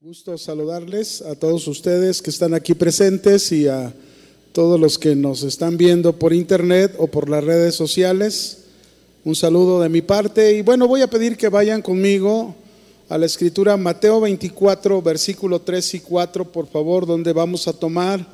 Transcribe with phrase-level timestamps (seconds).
[0.00, 3.92] Gusto saludarles a todos ustedes que están aquí presentes y a
[4.52, 8.58] todos los que nos están viendo por internet o por las redes sociales.
[9.24, 12.54] Un saludo de mi parte y bueno, voy a pedir que vayan conmigo
[13.08, 18.24] a la escritura Mateo 24, versículo 3 y 4, por favor, donde vamos a tomar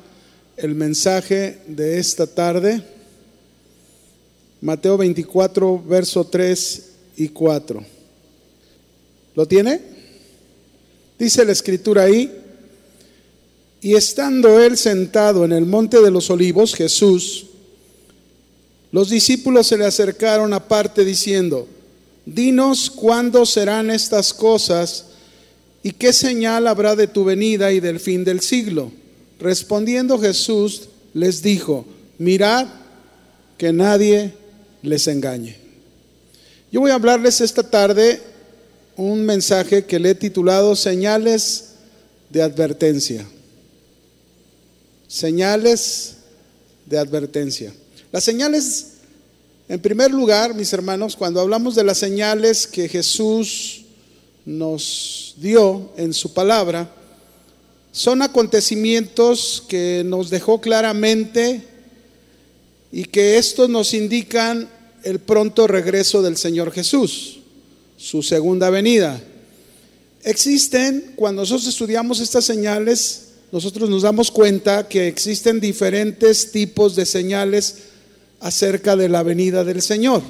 [0.57, 2.83] el mensaje de esta tarde.
[4.61, 7.83] Mateo 24, verso 3 y 4.
[9.33, 9.94] ¿Lo tiene?
[11.17, 12.31] Dice la escritura ahí,
[13.81, 17.45] y estando él sentado en el monte de los olivos, Jesús,
[18.91, 21.67] los discípulos se le acercaron aparte diciendo,
[22.25, 25.05] dinos cuándo serán estas cosas
[25.83, 28.91] y qué señal habrá de tu venida y del fin del siglo.
[29.39, 31.85] Respondiendo Jesús les dijo,
[32.17, 32.67] mirad
[33.57, 34.33] que nadie
[34.81, 35.57] les engañe.
[36.71, 38.21] Yo voy a hablarles esta tarde
[38.97, 41.71] un mensaje que le he titulado Señales
[42.29, 43.25] de advertencia.
[45.07, 46.15] Señales
[46.85, 47.73] de advertencia.
[48.11, 48.87] Las señales,
[49.67, 53.83] en primer lugar, mis hermanos, cuando hablamos de las señales que Jesús
[54.45, 56.89] nos dio en su palabra,
[57.91, 61.61] son acontecimientos que nos dejó claramente
[62.91, 64.69] y que estos nos indican
[65.03, 67.39] el pronto regreso del Señor Jesús
[67.97, 69.21] su segunda venida.
[70.23, 77.05] Existen, cuando nosotros estudiamos estas señales, nosotros nos damos cuenta que existen diferentes tipos de
[77.05, 77.75] señales
[78.39, 80.21] acerca de la venida del Señor.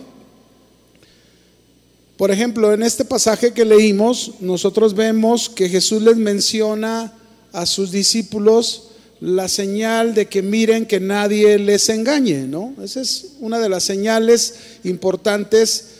[2.17, 7.13] Por ejemplo, en este pasaje que leímos, nosotros vemos que Jesús les menciona
[7.51, 12.73] a sus discípulos la señal de que miren que nadie les engañe, ¿no?
[12.81, 15.94] Esa es una de las señales importantes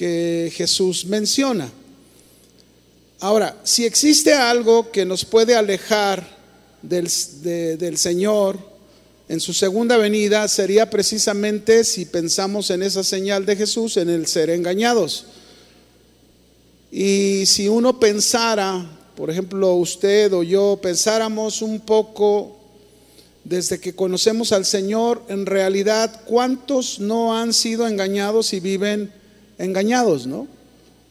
[0.00, 1.70] que Jesús menciona.
[3.20, 6.26] Ahora, si existe algo que nos puede alejar
[6.80, 7.06] del,
[7.42, 8.58] del, Señor
[9.28, 14.26] en su segunda venida, sería precisamente si pensamos en esa señal de Jesús, en el
[14.26, 15.26] ser engañados.
[16.90, 18.82] Y si uno pensara,
[19.14, 22.56] por ejemplo, usted o yo, pensáramos un poco
[23.44, 29.19] desde que conocemos al Señor, en realidad, ¿cuántos no han sido engañados y viven
[29.60, 30.48] engañados, ¿no?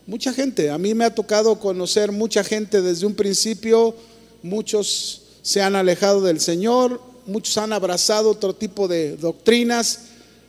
[0.08, 3.96] Mucha gente, a mí me ha tocado conocer mucha gente desde un principio,
[4.42, 10.00] muchos se han alejado del Señor, muchos han abrazado otro tipo de doctrinas,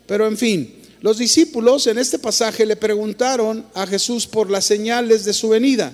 [0.06, 5.26] pero en fin, los discípulos en este pasaje le preguntaron a Jesús por las señales
[5.26, 5.92] de su venida,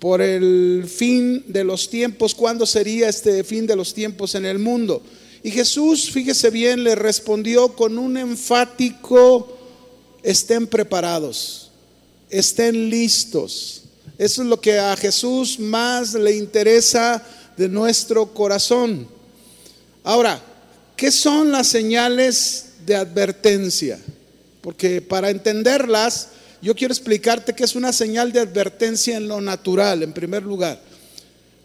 [0.00, 4.58] por el fin de los tiempos, cuándo sería este fin de los tiempos en el
[4.58, 5.00] mundo.
[5.44, 9.61] Y Jesús, fíjese bien, le respondió con un enfático
[10.22, 11.70] estén preparados,
[12.30, 13.82] estén listos.
[14.18, 17.22] Eso es lo que a Jesús más le interesa
[17.56, 19.08] de nuestro corazón.
[20.04, 20.40] Ahora,
[20.96, 23.98] ¿qué son las señales de advertencia?
[24.60, 26.28] Porque para entenderlas,
[26.60, 30.80] yo quiero explicarte qué es una señal de advertencia en lo natural, en primer lugar.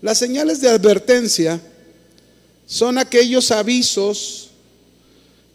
[0.02, 1.60] Las señales de advertencia
[2.66, 4.47] son aquellos avisos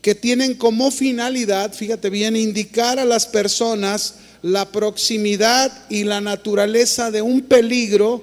[0.02, 7.12] que tienen como finalidad, fíjate bien, indicar a las personas la proximidad y la naturaleza
[7.12, 8.22] de un peligro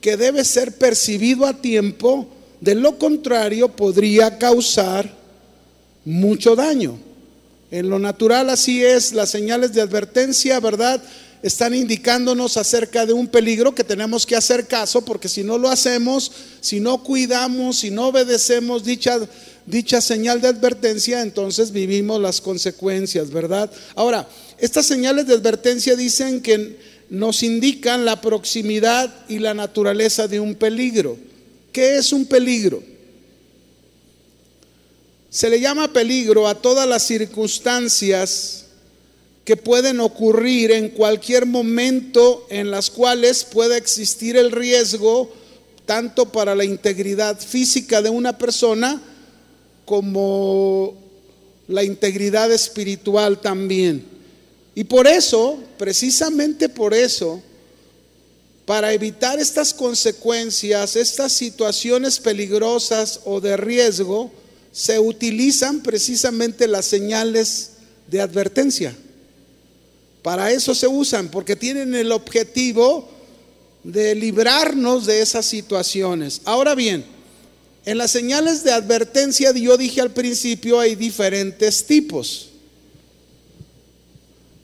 [0.00, 2.26] que debe ser percibido a tiempo,
[2.60, 5.16] de lo contrario podría causar
[6.04, 6.98] mucho daño.
[7.70, 11.00] En lo natural así es, las señales de advertencia, ¿verdad?
[11.42, 15.68] Están indicándonos acerca de un peligro que tenemos que hacer caso, porque si no lo
[15.68, 19.18] hacemos, si no cuidamos, si no obedecemos dicha
[19.66, 23.70] dicha señal de advertencia, entonces vivimos las consecuencias, ¿verdad?
[23.94, 24.28] Ahora,
[24.58, 26.76] estas señales de advertencia dicen que
[27.10, 31.16] nos indican la proximidad y la naturaleza de un peligro.
[31.72, 32.82] ¿Qué es un peligro?
[35.30, 38.66] Se le llama peligro a todas las circunstancias
[39.44, 45.32] que pueden ocurrir en cualquier momento en las cuales pueda existir el riesgo
[45.86, 49.02] tanto para la integridad física de una persona
[49.84, 50.94] como
[51.68, 54.04] la integridad espiritual también.
[54.74, 57.42] Y por eso, precisamente por eso,
[58.64, 64.30] para evitar estas consecuencias, estas situaciones peligrosas o de riesgo,
[64.72, 67.72] se utilizan precisamente las señales
[68.06, 68.96] de advertencia.
[70.22, 73.08] Para eso se usan, porque tienen el objetivo
[73.84, 76.40] de librarnos de esas situaciones.
[76.44, 77.04] Ahora bien,
[77.84, 82.50] en las señales de advertencia, yo dije al principio, hay diferentes tipos.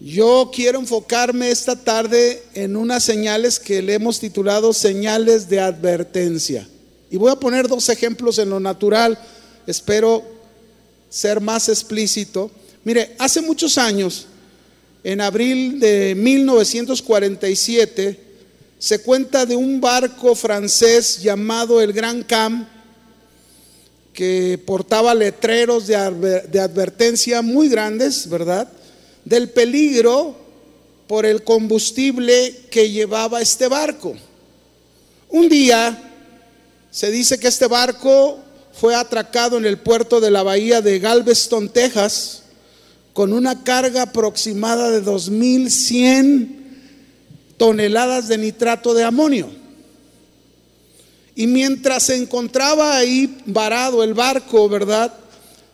[0.00, 6.68] Yo quiero enfocarme esta tarde en unas señales que le hemos titulado señales de advertencia.
[7.10, 9.18] Y voy a poner dos ejemplos en lo natural.
[9.66, 10.24] Espero
[11.10, 12.48] ser más explícito.
[12.84, 14.26] Mire, hace muchos años,
[15.02, 18.20] en abril de 1947,
[18.78, 22.68] se cuenta de un barco francés llamado el Gran Cam,
[24.18, 28.68] que portaba letreros de, advertencia muy grandes, ¿verdad?
[29.24, 30.34] del peligro
[31.06, 34.16] por el combustible que llevaba este barco.
[35.28, 35.96] Un día
[36.90, 38.40] se dice que este barco
[38.72, 42.42] fue atracado en el puerto de la bahía de Galveston, Texas,
[43.12, 46.56] con una carga aproximada de 2.100
[47.56, 49.48] toneladas de nitrato de amonio.
[51.38, 55.14] Y mientras se encontraba ahí varado el barco, ¿verdad?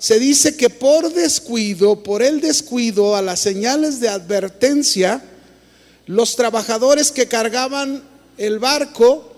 [0.05, 5.25] se dice que por descuido, por el descuido a las señales de advertencia,
[6.05, 8.03] los trabajadores que cargaban
[8.37, 9.33] el barco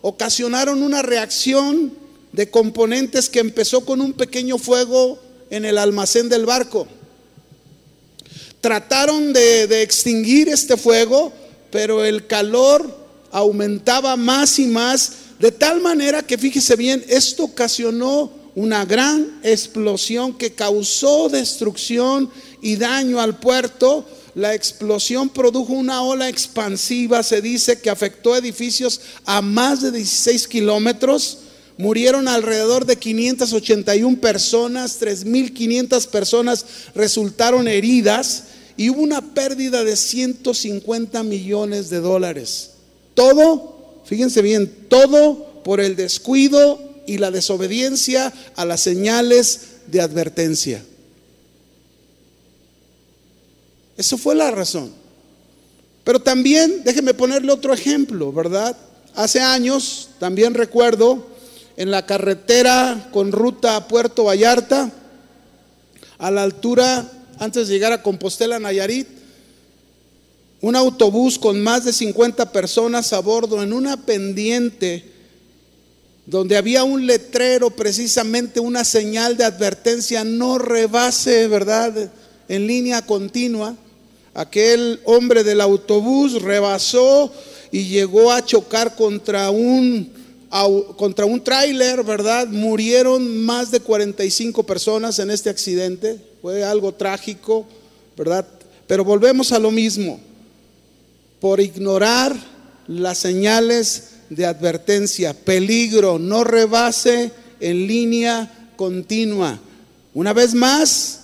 [0.00, 1.92] ocasionaron una reacción
[2.32, 5.18] de componentes que empezó con un pequeño fuego
[5.50, 6.88] en el almacén del barco.
[8.62, 11.34] Trataron de, de extinguir este fuego,
[11.70, 12.96] pero el calor
[13.30, 20.36] aumentaba más y más, de tal manera que fíjese bien, esto ocasionó una gran explosión
[20.36, 22.28] que causó destrucción
[22.60, 24.04] y daño al puerto.
[24.34, 30.48] La explosión produjo una ola expansiva, se dice que afectó edificios a más de 16
[30.48, 31.38] kilómetros.
[31.76, 38.44] Murieron alrededor de 581 personas, 3.500 personas resultaron heridas
[38.76, 42.70] y hubo una pérdida de 150 millones de dólares.
[43.14, 43.77] Todo,
[44.08, 50.82] fíjense bien, todo por el descuido y la desobediencia a las señales de advertencia.
[53.98, 54.92] Eso fue la razón.
[56.04, 58.74] Pero también, déjeme ponerle otro ejemplo, ¿verdad?
[59.14, 61.26] Hace años, también recuerdo,
[61.76, 64.90] en la carretera con ruta a Puerto Vallarta,
[66.16, 69.17] a la altura, antes de llegar a Compostela, Nayarit,
[70.60, 75.04] un autobús con más de 50 personas a bordo en una pendiente
[76.26, 82.10] donde había un letrero, precisamente una señal de advertencia, no rebase, ¿verdad?
[82.48, 83.74] En línea continua.
[84.34, 87.32] Aquel hombre del autobús rebasó
[87.72, 90.12] y llegó a chocar contra un,
[90.98, 92.46] contra un tráiler, ¿verdad?
[92.46, 96.20] Murieron más de 45 personas en este accidente.
[96.42, 97.66] Fue algo trágico,
[98.18, 98.46] ¿verdad?
[98.86, 100.20] Pero volvemos a lo mismo.
[101.40, 102.36] Por ignorar
[102.86, 107.30] las señales de advertencia, peligro, no rebase
[107.60, 109.58] en línea continua.
[110.14, 111.20] Una vez más,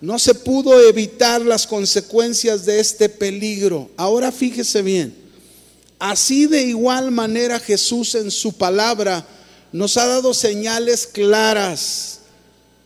[0.00, 3.90] no se pudo evitar las consecuencias de este peligro.
[3.96, 5.14] Ahora fíjese bien,
[5.98, 9.26] así de igual manera Jesús en su palabra
[9.72, 12.20] nos ha dado señales claras,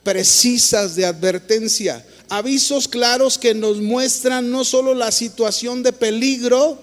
[0.02, 6.78] precisas de advertencia, avisos claros que nos muestran no solo la situación de peligro,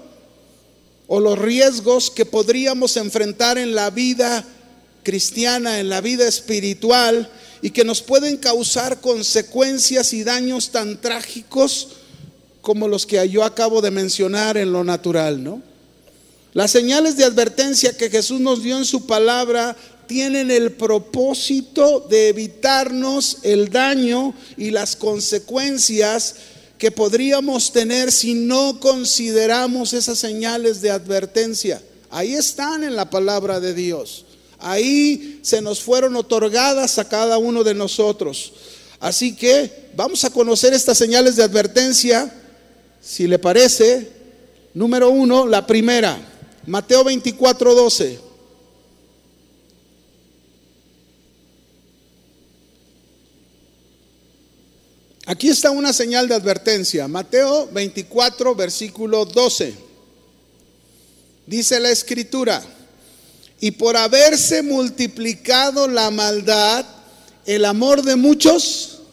[1.13, 4.45] o los riesgos que podríamos enfrentar en la vida
[5.03, 7.29] cristiana, en la vida espiritual,
[7.61, 11.89] y que nos pueden causar consecuencias y daños tan trágicos
[12.61, 15.61] como los que yo acabo de mencionar en lo natural, ¿no?
[16.53, 19.75] Las señales de advertencia que Jesús nos dio en su palabra
[20.11, 26.35] tienen el propósito de evitarnos el daño y las consecuencias
[26.77, 31.81] que podríamos tener si no consideramos esas señales de advertencia.
[32.09, 34.25] Ahí están en la palabra de Dios.
[34.59, 38.51] Ahí se nos fueron otorgadas a cada uno de nosotros.
[38.99, 42.35] Así que vamos a conocer estas señales de advertencia.
[43.01, 44.09] Si le parece,
[44.73, 46.19] número uno, la primera,
[46.67, 48.30] Mateo 24, 12.
[55.31, 57.07] Aquí está una señal de advertencia.
[57.07, 59.73] Mateo 24, versículo 12.
[61.47, 62.61] Dice la escritura,
[63.61, 66.85] y por haberse multiplicado la maldad,
[67.45, 69.03] el amor de muchos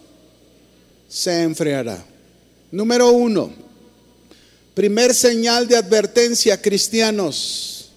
[1.09, 2.05] se enfriará.
[2.73, 3.53] Número uno,
[4.75, 7.91] primer señal de advertencia, cristianos,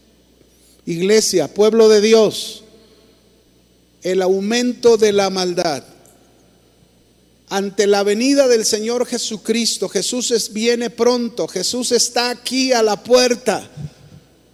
[0.85, 2.65] iglesia, pueblo de Dios,
[4.03, 5.83] el aumento de la maldad
[7.51, 9.89] ante la venida del Señor Jesucristo.
[9.89, 13.69] Jesús viene pronto, Jesús está aquí a la puerta.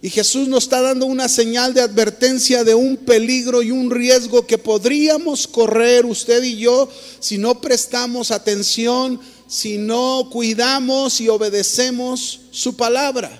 [0.02, 4.46] Y Jesús nos está dando una señal de advertencia de un peligro y un riesgo
[4.46, 6.88] que podríamos correr usted y yo
[7.20, 13.30] si no prestamos atención, si no cuidamos y obedecemos su palabra,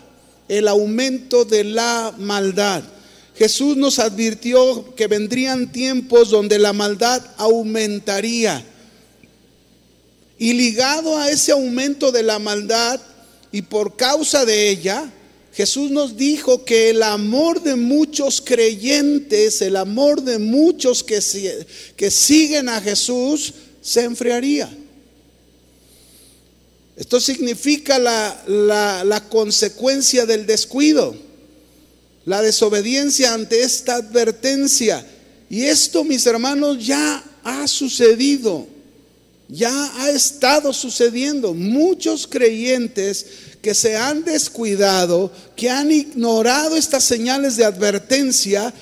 [0.48, 2.84] el aumento de la maldad.
[3.34, 8.64] Jesús nos advirtió que vendrían tiempos donde la maldad aumentaría.
[10.38, 13.00] Y ligado a ese aumento de la maldad
[13.50, 15.12] y por causa de ella,
[15.52, 21.20] Jesús nos dijo que el amor de muchos creyentes, el amor de muchos que,
[22.10, 24.70] siguen a Jesús, se enfriaría.
[26.96, 31.16] Esto significa la consecuencia del descuido,
[32.24, 35.04] la desobediencia ante esta advertencia.
[35.50, 38.66] Y esto, mis hermanos, ya ha sucedido,
[39.48, 41.54] ya ha estado sucediendo.
[41.54, 43.26] Muchos creyentes
[43.62, 48.72] que se han descuidado, que han ignorado estas señales de advertencia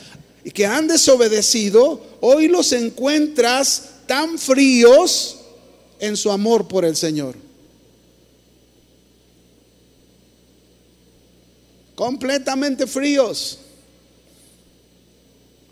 [0.45, 5.39] y que han desobedecido, hoy los encuentras tan fríos
[5.99, 7.37] en su amor por el Señor.
[11.95, 13.61] Completamente fríos.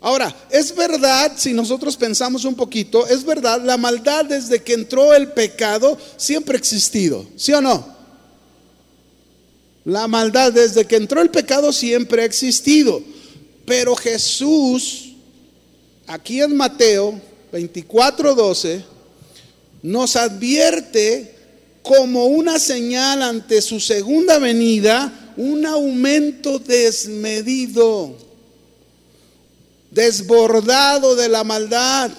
[0.05, 5.15] Ahora, es verdad, si nosotros pensamos un poquito, es verdad, la maldad desde que entró
[5.15, 7.87] el pecado siempre ha existido, ¿sí o no?
[9.83, 13.01] La maldad desde que entró el pecado siempre ha existido.
[13.65, 15.15] Pero Jesús,
[16.05, 17.19] aquí en Mateo
[17.51, 18.83] 24:12,
[19.81, 21.33] nos advierte
[21.81, 28.15] como una señal ante su segunda venida un aumento desmedido,
[29.95, 32.11] desbordado de la maldad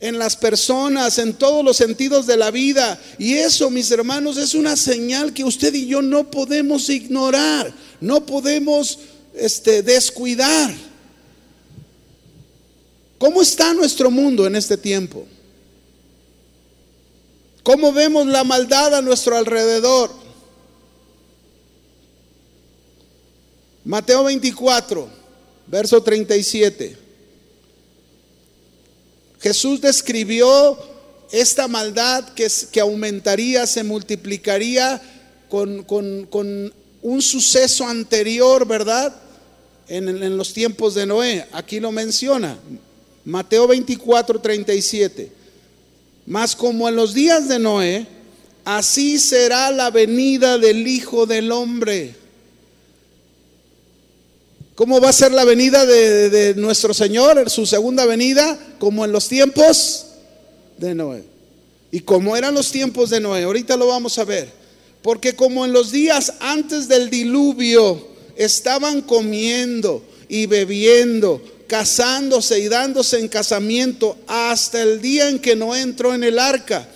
[0.00, 2.98] en las personas, en todos los sentidos de la vida.
[3.18, 8.24] Y eso, mis hermanos, es una señal que usted y yo no podemos ignorar, no
[8.24, 8.98] podemos
[9.34, 10.74] este, descuidar.
[13.18, 15.26] ¿Cómo está nuestro mundo en este tiempo?
[17.62, 20.23] ¿Cómo vemos la maldad a nuestro alrededor?
[23.84, 25.08] Mateo 24,
[25.66, 26.96] verso 37.
[29.40, 30.78] Jesús describió
[31.30, 35.02] esta maldad que, que aumentaría, se multiplicaría
[35.50, 35.84] con,
[37.02, 39.14] un suceso anterior, ¿verdad?
[39.86, 41.46] En, en, los tiempos de Noé.
[41.52, 42.58] Aquí lo menciona.
[43.26, 45.30] Mateo 24, 37.
[46.24, 48.06] Mas como en los días de Noé,
[48.64, 52.23] así será la venida del Hijo del Hombre.
[54.74, 58.58] ¿Cómo va a ser la venida de, nuestro Señor, su segunda venida?
[58.80, 60.06] Como en los tiempos
[60.78, 61.22] de Noé.
[61.92, 63.44] ¿Y como eran los tiempos de Noé?
[63.44, 64.50] Ahorita lo vamos a ver.
[65.00, 68.04] Porque como en los días antes del diluvio
[68.34, 75.82] estaban comiendo y bebiendo, casándose y dándose en casamiento hasta el día en que Noé
[75.82, 76.88] entró en el arca.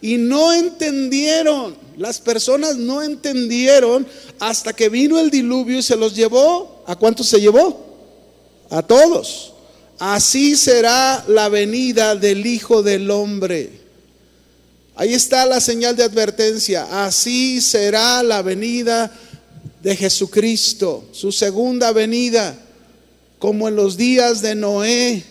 [0.00, 4.06] Y no entendieron, las personas no entendieron
[4.38, 7.84] hasta que vino el diluvio y se los llevó ¿A cuántos se llevó?
[8.70, 9.52] A todos.
[9.98, 13.80] Así será la venida del Hijo del Hombre.
[14.94, 17.04] Ahí está la señal de advertencia.
[17.04, 19.12] Así será la venida
[19.82, 22.56] de Jesucristo, su segunda venida,
[23.38, 25.24] como en los días de Noé.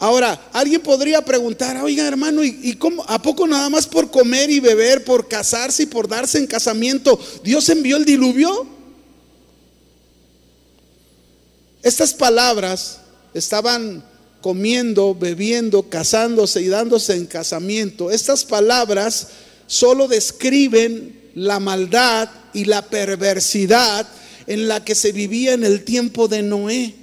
[0.00, 4.58] Ahora, alguien podría preguntar, oiga hermano, ¿y, cómo, a poco nada más por comer y
[4.58, 8.66] beber, por casarse y por darse en casamiento, Dios envió el diluvio?
[11.82, 13.00] Estas palabras
[13.34, 14.02] estaban
[14.40, 18.10] comiendo, bebiendo, casándose y dándose en casamiento.
[18.10, 19.28] Estas palabras
[19.66, 24.08] solo describen la maldad y la perversidad
[24.46, 26.99] en la que se vivía en el tiempo de Noé.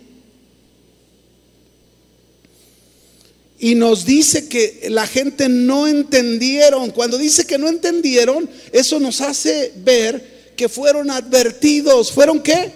[3.59, 6.91] Y nos dice que la gente no entendieron.
[6.91, 12.11] Cuando dice que no entendieron, eso nos hace ver que fueron advertidos.
[12.11, 12.71] ¿Fueron qué?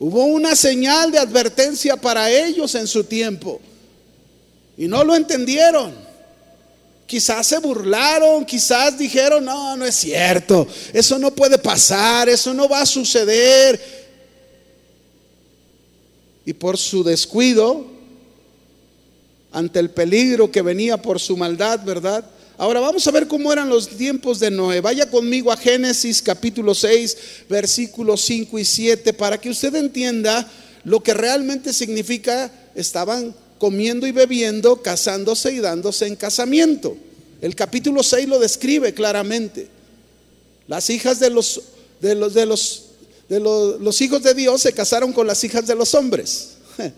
[0.00, 3.60] Hubo una señal de advertencia para ellos en su tiempo
[4.80, 5.94] y no lo entendieron.
[7.06, 12.66] Quizás se burlaron, quizás dijeron, no, no es cierto, eso no puede pasar, eso no
[12.66, 13.78] va a suceder.
[16.46, 17.89] Y por su descuido,
[19.52, 22.24] ante el peligro que venía por su maldad, ¿verdad?
[22.56, 24.80] Ahora vamos a ver cómo eran los tiempos de Noé.
[24.80, 27.16] Vaya conmigo a Génesis capítulo 6,
[27.48, 30.46] versículos 5 y 7, para que usted entienda
[30.84, 36.96] lo que realmente significa estaban comiendo y bebiendo, casándose y dándose en casamiento.
[37.40, 39.68] El capítulo 6 lo describe claramente.
[40.68, 41.62] Las hijas de los
[42.00, 42.84] de los de los
[43.28, 46.56] de los, los hijos de Dios se casaron con las hijas de los hombres.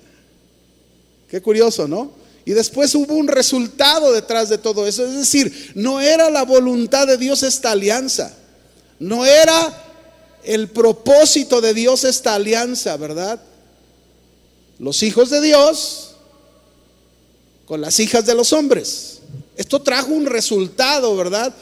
[1.30, 2.21] Qué curioso, ¿no?
[2.44, 5.06] Y después hubo un resultado detrás de todo eso.
[5.06, 8.34] Es decir, no era la voluntad de Dios esta alianza.
[8.98, 9.84] No era
[10.44, 13.40] el propósito de Dios esta alianza, ¿verdad?
[14.78, 16.14] Los hijos de Dios
[17.66, 19.20] con las hijas de los hombres.
[19.56, 21.54] Esto trajo un resultado, ¿verdad?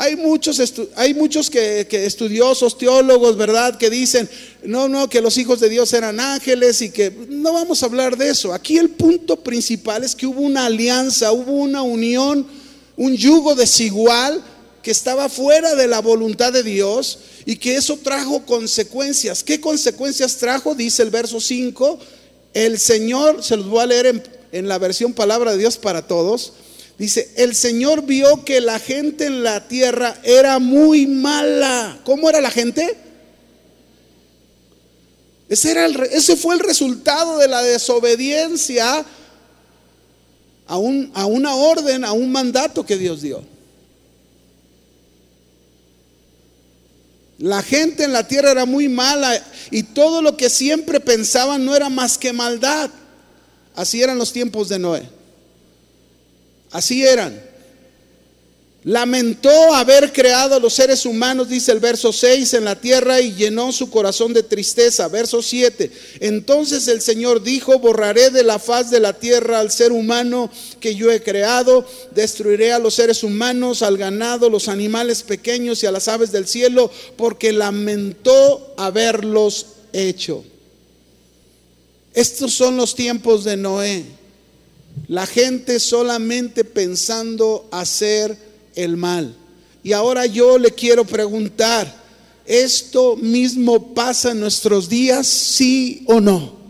[0.00, 0.58] Hay muchos,
[0.96, 3.76] hay muchos que, estudiosos, teólogos, ¿verdad?
[3.76, 4.30] Que dicen,
[4.64, 8.16] no, no, que los hijos de Dios eran ángeles y que no vamos a hablar
[8.16, 8.54] de eso.
[8.54, 12.46] Aquí el punto principal es que hubo una alianza, hubo una unión,
[12.96, 14.42] un yugo desigual
[14.82, 19.44] que estaba fuera de la voluntad de Dios y que eso trajo consecuencias.
[19.44, 20.74] ¿Qué consecuencias trajo?
[20.74, 21.98] Dice el verso 5.
[22.54, 26.06] El Señor, se los voy a leer en, en la versión palabra de Dios para
[26.06, 26.54] todos.
[27.00, 31.98] Dice, el Señor vio que la gente en la tierra era muy mala.
[32.04, 32.94] ¿Cómo era la gente?
[35.48, 40.76] Ese, era ese fue el resultado de la desobediencia a, a
[41.26, 43.42] una orden, a un mandato que Dios dio.
[47.38, 51.74] La gente en la tierra era muy mala y todo lo que siempre pensaban no
[51.74, 52.90] era más que maldad.
[53.74, 55.19] Así eran los tiempos de Noé.
[56.70, 57.50] Así eran.
[58.84, 63.34] Lamentó haber creado a los seres humanos, dice el verso 6, en la tierra y
[63.34, 65.06] llenó su corazón de tristeza.
[65.08, 65.90] Verso 7.
[66.20, 70.50] Entonces el Señor dijo, borraré de la faz de la tierra al ser humano
[70.80, 71.84] que yo he creado,
[72.14, 76.48] destruiré a los seres humanos, al ganado, los animales pequeños y a las aves del
[76.48, 80.42] cielo, porque lamentó haberlos hecho.
[82.14, 84.19] Estos son los tiempos de Noé.
[85.08, 88.36] La gente solamente pensando hacer
[88.74, 89.34] el mal.
[89.82, 91.92] Y ahora yo le quiero preguntar,
[92.44, 96.60] ¿esto mismo pasa en nuestros días, sí o no?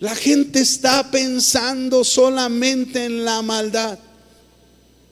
[0.00, 3.98] La gente está pensando solamente en la maldad.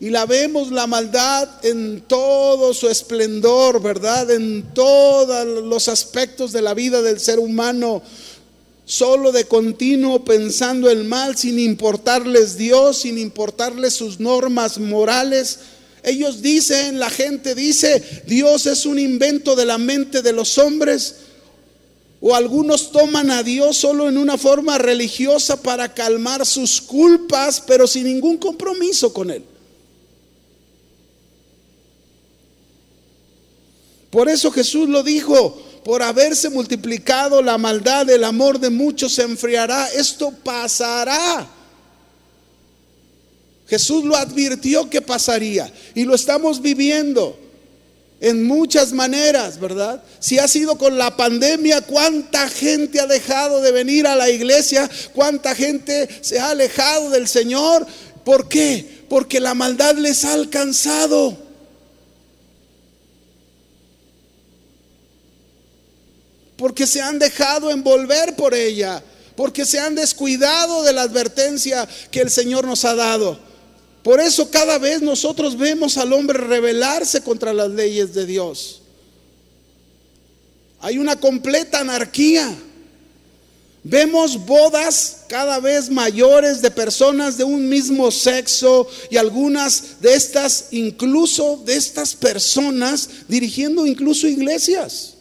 [0.00, 4.30] Y la vemos la maldad en todo su esplendor, ¿verdad?
[4.32, 8.02] En todos los aspectos de la vida del ser humano
[8.92, 15.60] solo de continuo pensando el mal sin importarles Dios, sin importarles sus normas morales.
[16.02, 21.16] Ellos dicen, la gente dice, Dios es un invento de la mente de los hombres.
[22.20, 27.86] O algunos toman a Dios solo en una forma religiosa para calmar sus culpas, pero
[27.86, 29.42] sin ningún compromiso con Él.
[34.10, 39.22] Por eso Jesús lo dijo, por haberse multiplicado la maldad, el amor de muchos se
[39.22, 39.88] enfriará.
[39.88, 41.48] Esto pasará.
[43.66, 47.38] Jesús lo advirtió que pasaría y lo estamos viviendo
[48.20, 50.00] en muchas maneras, ¿verdad?
[50.20, 54.88] Si ha sido con la pandemia, cuánta gente ha dejado de venir a la iglesia,
[55.12, 57.84] cuánta gente se ha alejado del Señor.
[58.24, 59.04] ¿Por qué?
[59.08, 61.36] Porque la maldad les ha alcanzado.
[66.62, 69.02] Porque se han dejado envolver por ella,
[69.34, 73.36] porque se han descuidado de la advertencia que el Señor nos ha dado.
[74.04, 78.82] Por eso cada vez nosotros vemos al hombre rebelarse contra las leyes de Dios.
[80.78, 82.56] Hay una completa anarquía.
[83.82, 90.66] Vemos bodas cada vez mayores de personas de un mismo sexo y algunas de estas,
[90.70, 95.14] incluso de estas personas, dirigiendo incluso iglesias.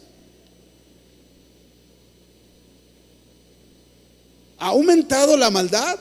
[4.62, 5.98] ¿Ha aumentado la maldad?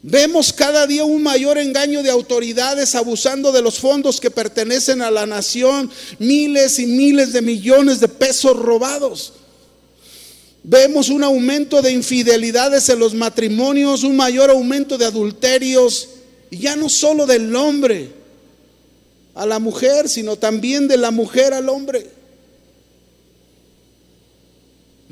[0.00, 5.10] Vemos cada día un mayor engaño de autoridades abusando de los fondos que pertenecen a
[5.10, 9.32] la nación, miles y miles de millones de pesos robados.
[10.62, 16.10] Vemos un aumento de infidelidades en los matrimonios, un mayor aumento de adulterios,
[16.48, 18.12] y ya no solo del hombre
[19.34, 22.13] a la mujer, sino también de la mujer al hombre.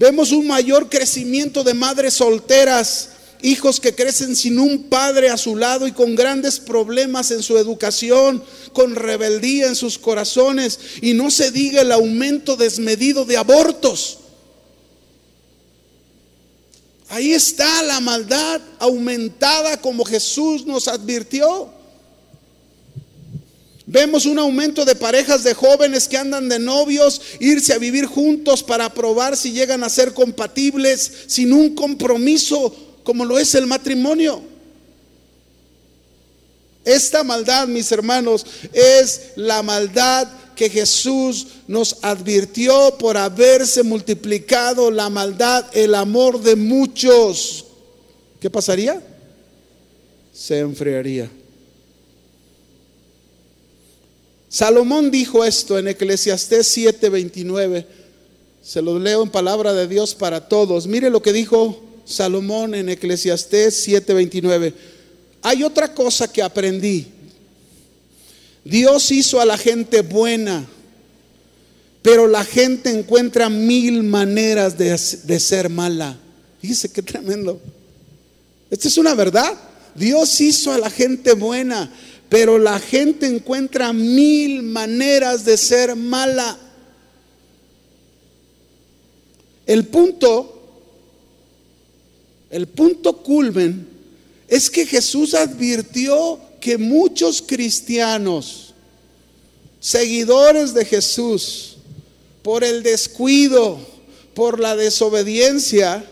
[0.02, 3.10] Vemos un mayor crecimiento de madres solteras,
[3.40, 7.56] hijos que crecen sin un padre a su lado y con grandes problemas en su
[7.56, 10.80] educación, con rebeldía en sus corazones.
[11.02, 14.18] Y no se diga el aumento desmedido de abortos.
[17.08, 21.70] Ahí está la maldad aumentada como Jesús nos advirtió.
[23.92, 28.62] Vemos un aumento de parejas de jóvenes que andan de novios, irse a vivir juntos
[28.62, 32.74] para probar si llegan a ser compatibles sin un compromiso
[33.04, 34.42] como lo es el matrimonio.
[36.86, 40.26] Esta maldad, mis hermanos, es la maldad
[40.56, 47.66] que Jesús nos advirtió por haberse multiplicado la maldad, el amor de muchos,
[48.40, 49.02] ¿qué pasaría?
[50.32, 51.30] Se enfriaría.
[54.52, 57.86] Salomón dijo esto en Eclesiastés 7:29.
[58.62, 60.86] Se lo leo en palabra de Dios para todos.
[60.86, 64.74] Mire lo que dijo Salomón en Eclesiastés 7:29.
[65.40, 67.06] Hay otra cosa que aprendí.
[68.62, 70.68] Dios hizo a la gente buena,
[72.02, 76.18] pero la gente encuentra mil maneras de, de ser mala.
[76.60, 77.58] Dice qué tremendo.
[78.70, 79.58] Esta es una verdad.
[79.94, 81.90] Dios hizo a la gente buena,
[82.32, 86.58] pero la gente encuentra mil maneras de ser mala.
[89.66, 90.62] El punto,
[92.48, 93.86] el punto culmen
[94.48, 98.72] es que Jesús advirtió que muchos cristianos,
[99.78, 101.76] seguidores de Jesús,
[102.40, 103.78] por el descuido,
[104.32, 106.02] por la desobediencia,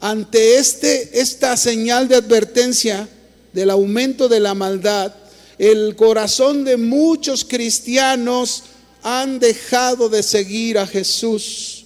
[0.00, 3.08] ante este, esta señal de advertencia,
[3.52, 5.12] del aumento de la maldad,
[5.58, 8.62] el corazón de muchos cristianos
[9.02, 11.84] han dejado de seguir a Jesús,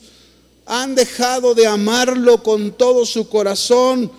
[0.66, 4.11] han dejado de amarlo con todo su corazón,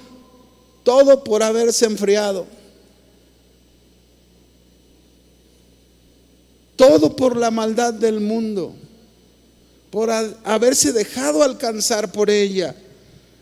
[0.83, 2.45] todo por haberse enfriado.
[6.75, 8.75] Todo por la maldad del mundo,
[9.89, 10.11] por
[10.43, 12.75] haberse dejado alcanzar por ella.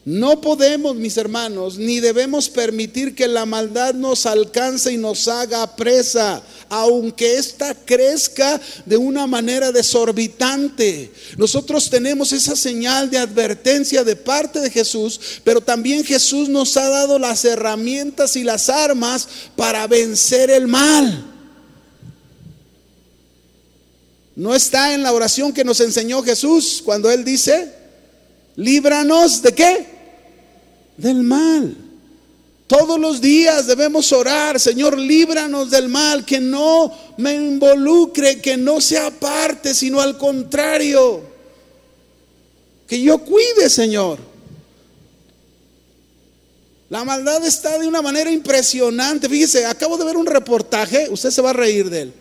[0.06, 5.78] No podemos, mis hermanos, ni debemos permitir que la maldad nos alcance y nos haga
[5.78, 11.10] presa, aunque ésta crezca de una manera desorbitante.
[11.38, 16.90] Nosotros tenemos esa señal de advertencia de parte de Jesús, pero también Jesús nos ha
[16.90, 21.30] dado las herramientas y las armas para vencer el mal.
[24.36, 27.72] No está en la oración que nos enseñó Jesús cuando Él dice,
[28.58, 29.93] líbranos de qué?
[30.98, 31.76] Del mal.
[32.68, 38.82] Todos los días debemos orar, Señor, líbranos del mal, que no me involucre, que no
[38.82, 41.22] sea parte, sino al contrario,
[42.88, 44.18] que yo cuide, Señor.
[46.90, 49.28] La maldad está de una manera impresionante.
[49.28, 52.14] Fíjese, acabo de ver un reportaje, usted se va a reír de él,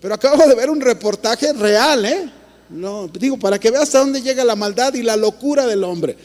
[0.00, 2.30] pero acabo de ver un reportaje real, ¿eh?
[2.70, 6.16] No, digo, para que vea hasta dónde llega la maldad y la locura del hombre.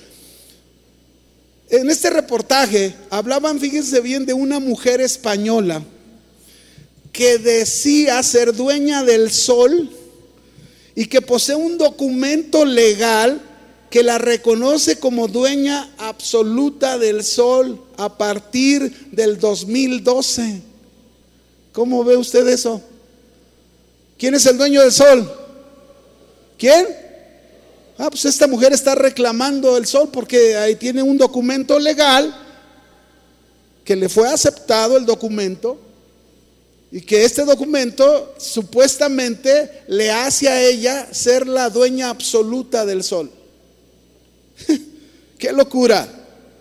[1.75, 5.83] En este reportaje hablaban, fíjense bien, de una mujer española
[7.11, 9.89] que decía ser dueña del sol
[10.95, 13.41] y que posee un documento legal
[13.89, 20.61] que la reconoce como dueña absoluta del sol a partir del 2012.
[21.73, 22.81] ¿Cómo ve usted eso?
[24.17, 25.29] ¿Quién es el dueño del sol?
[26.57, 27.04] ¿Quién?
[27.97, 32.35] Ah, pues esta mujer está reclamando el sol porque ahí tiene un documento legal
[33.85, 35.79] que le fue aceptado el documento
[36.91, 43.31] y que este documento supuestamente le hace a ella ser la dueña absoluta del sol.
[45.37, 46.07] ¡Qué locura!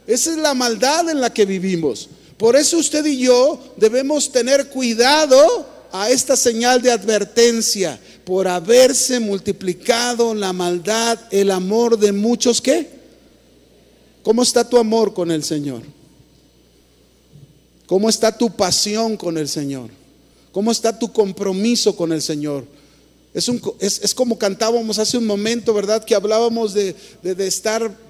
[0.07, 2.09] Esa es la maldad en la que vivimos.
[2.37, 9.21] Por eso usted y yo debemos tener cuidado a esta señal de advertencia por haberse
[9.21, 12.89] multiplicado la maldad, el amor de muchos, ¿qué?
[14.23, 15.83] ¿Cómo está tu amor con el Señor?
[17.87, 19.91] ¿Cómo está tu pasión con el Señor?
[20.53, 22.65] ¿Cómo está tu compromiso con el Señor?
[23.35, 26.05] Es, como cantábamos hace un momento, ¿verdad?
[26.05, 28.04] Que hablábamos de estar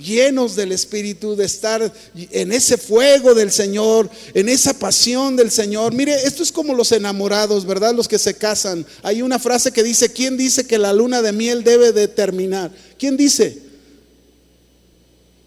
[0.00, 5.94] llenos del Espíritu, de estar en ese fuego del Señor, en esa pasión del Señor.
[5.94, 7.94] Mire, esto es como los enamorados, ¿verdad?
[7.94, 8.86] Los que se casan.
[9.02, 12.70] Hay una frase que dice, ¿quién dice que la luna de miel debe de terminar?
[12.98, 13.70] ¿Quién dice?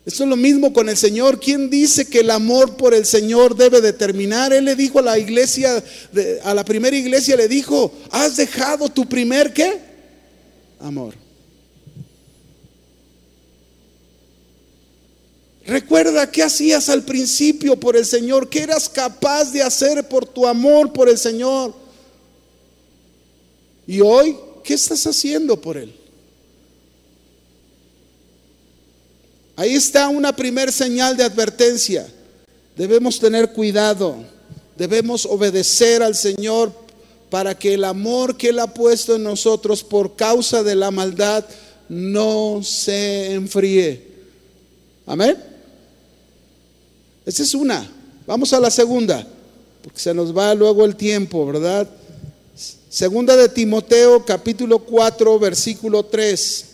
[0.06, 1.40] Esto es lo mismo con el Señor.
[1.40, 4.52] ¿Quién dice que el amor por el Señor debe de terminar?
[4.52, 5.82] Él le dijo a la iglesia,
[6.44, 9.80] a la primera iglesia le dijo, ¿has dejado tu primer qué?
[10.80, 11.23] Amor.
[15.66, 20.46] Recuerda qué hacías al principio por el Señor, qué eras capaz de hacer por tu
[20.46, 21.74] amor por el Señor.
[23.88, 25.94] Y hoy, ¿qué estás haciendo por Él?
[29.56, 32.08] Ahí está una primer señal de advertencia.
[32.76, 34.18] Debemos tener cuidado,
[34.76, 36.74] debemos obedecer al Señor
[37.30, 41.46] para que el amor que Él ha puesto en nosotros por causa de la maldad
[41.88, 44.08] no se enfríe.
[45.06, 45.53] Amén.
[47.26, 47.90] Esa es una.
[48.26, 49.26] Vamos a la segunda,
[49.84, 51.90] porque se nos va luego el tiempo, ¿verdad?
[52.90, 56.66] Segunda de Timoteo capítulo 4 versículo 3.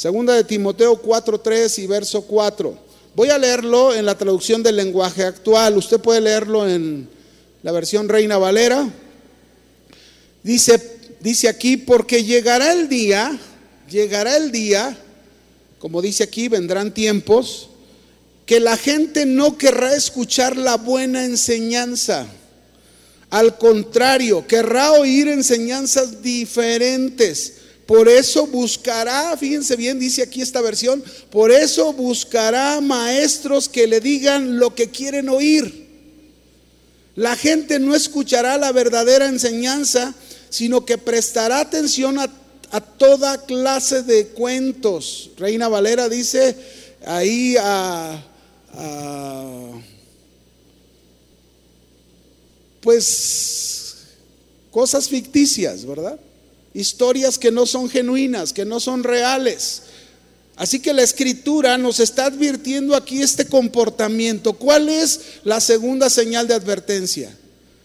[0.00, 2.74] Segunda de Timoteo 4, 3 y verso 4.
[3.14, 5.76] Voy a leerlo en la traducción del lenguaje actual.
[5.76, 7.06] Usted puede leerlo en
[7.62, 8.88] la versión Reina Valera.
[10.42, 13.38] Dice, dice aquí, porque llegará el día,
[13.90, 14.96] llegará el día,
[15.80, 17.70] como dice aquí, vendrán tiempos,
[18.44, 22.26] que la gente no querrá escuchar la buena enseñanza.
[23.30, 27.54] Al contrario, querrá oír enseñanzas diferentes.
[27.86, 34.00] Por eso buscará, fíjense bien, dice aquí esta versión, por eso buscará maestros que le
[34.00, 35.88] digan lo que quieren oír.
[37.16, 40.14] La gente no escuchará la verdadera enseñanza,
[40.50, 42.39] sino que prestará atención a,
[42.70, 45.30] a toda clase de cuentos.
[45.36, 46.56] Reina Valera dice
[47.04, 48.26] ahí a
[52.80, 53.94] pues
[54.70, 56.18] cosas ficticias, ¿verdad?
[56.72, 59.82] Historias que no son genuinas, que no son reales.
[60.56, 64.52] Así que la escritura nos está advirtiendo aquí este comportamiento.
[64.52, 67.34] ¿Cuál es la segunda señal de advertencia?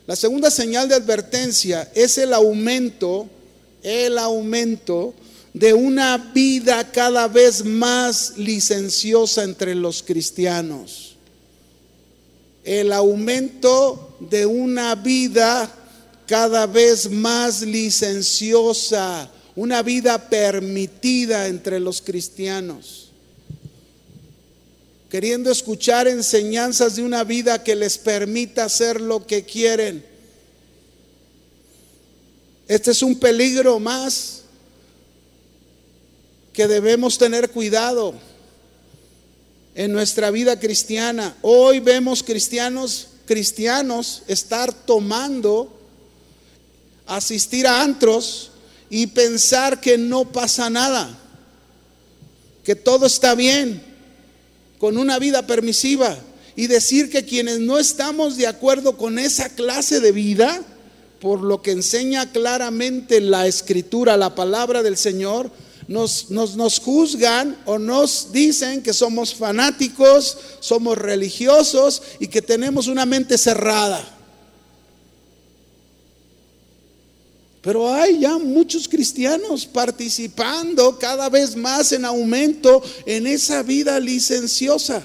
[0.08, 3.30] La segunda señal de advertencia es el aumento,
[3.86, 5.14] el aumento
[5.54, 11.16] de una vida cada vez más licenciosa entre los cristianos.
[12.64, 15.72] El aumento de una vida
[16.26, 23.12] cada vez más licenciosa, una vida permitida entre los cristianos.
[25.12, 30.15] Queriendo escuchar enseñanzas de una vida que les permita hacer lo que quieren.
[32.68, 34.42] Este es un peligro más
[36.52, 38.16] que debemos tener cuidado
[39.76, 41.36] en nuestra vida cristiana.
[41.42, 45.72] Hoy vemos cristianos, cristianos estar tomando,
[47.06, 48.52] asistir a antros
[48.90, 51.20] y pensar que no pasa nada,
[52.64, 53.84] que todo está bien,
[54.80, 56.18] con una vida permisiva
[56.56, 60.64] y decir que quienes no estamos de acuerdo con esa clase de vida,
[61.26, 65.50] por lo que enseña claramente la escritura, la palabra del Señor,
[65.88, 73.08] nos, nos, juzgan o nos dicen que somos fanáticos, somos religiosos y que tenemos una
[73.08, 74.08] mente cerrada.
[77.64, 85.02] Pero hay ya muchos cristianos participando cada vez más en aumento en esa vida licenciosa.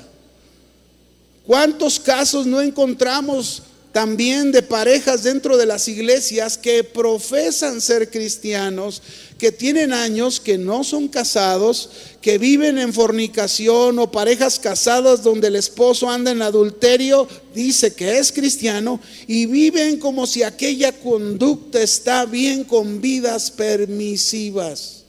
[1.46, 9.02] ¿Cuántos casos no encontramos también de parejas dentro de las iglesias que profesan ser cristianos,
[9.36, 15.48] que tienen años, que no son casados, que viven en fornicación o parejas casadas donde
[15.48, 21.80] el esposo anda en adulterio, dice que es cristiano y viven como si aquella conducta
[21.80, 25.04] está bien con vidas permisivas.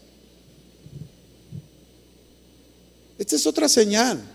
[3.19, 4.30] Esta es otra señal.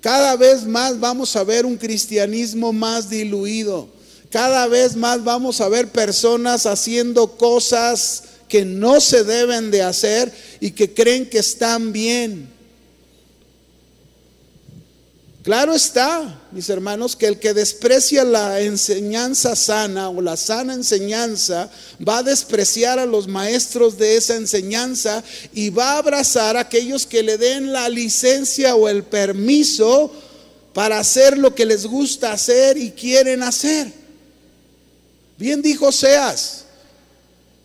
[0.00, 3.88] Cada vez más vamos a ver un cristianismo más diluido.
[4.30, 10.32] Cada vez más vamos a ver personas haciendo cosas que no se deben de hacer
[10.60, 12.48] y que creen que están bien.
[15.42, 21.70] Claro está, mis hermanos, que el que desprecia la enseñanza sana o la sana enseñanza
[22.06, 25.24] va a despreciar a los maestros de esa enseñanza
[25.54, 30.12] y va a abrazar a aquellos que le den la licencia o el permiso
[30.74, 33.90] para hacer lo que les gusta hacer y quieren hacer.
[35.38, 36.59] Bien dijo Seas,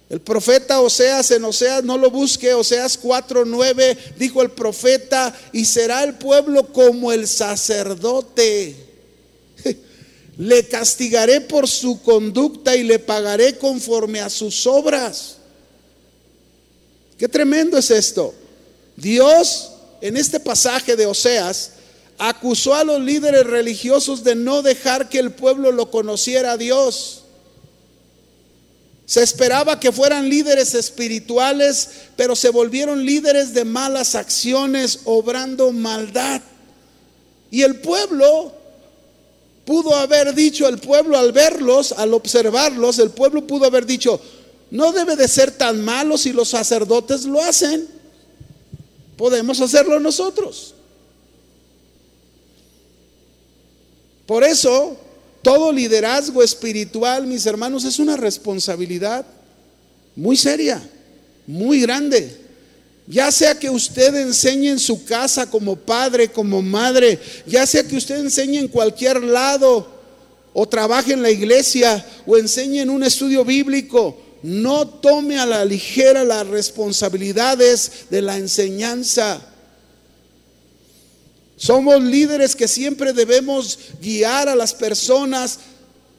[0.09, 6.03] el profeta Oseas en Oseas, no lo busque, Oseas 4:9 dijo el profeta, y será
[6.03, 8.75] el pueblo como el sacerdote.
[10.37, 15.37] Le castigaré por su conducta y le pagaré conforme a sus obras.
[17.17, 18.33] Qué tremendo es esto.
[18.97, 21.71] Dios, en este pasaje de Oseas,
[22.17, 27.24] acusó a los líderes religiosos de no dejar que el pueblo lo conociera a Dios.
[29.05, 36.41] Se esperaba que fueran líderes espirituales, pero se volvieron líderes de malas acciones, obrando maldad.
[37.51, 38.51] Y el pueblo
[39.63, 44.19] pudo haber dicho, el pueblo al verlos, al observarlos, el pueblo pudo haber dicho,
[44.71, 47.87] no debe de ser tan malo si los sacerdotes lo hacen.
[49.17, 50.73] Podemos hacerlo nosotros.
[54.25, 54.97] Por eso
[55.45, 59.23] todo liderazgo espiritual, mis hermanos, es una responsabilidad
[60.15, 60.81] muy seria,
[61.45, 62.35] muy grande.
[63.05, 67.95] Ya sea que usted enseñe en su casa como padre, como madre, ya sea que
[67.95, 69.87] usted enseñe en cualquier lado
[70.51, 74.19] o trabaje en la iglesia o enseñe en un estudio bíblico.
[74.41, 79.39] No tome a la ligera las responsabilidades de la enseñanza.
[81.57, 85.59] Somos líderes que siempre debemos guiar a las personas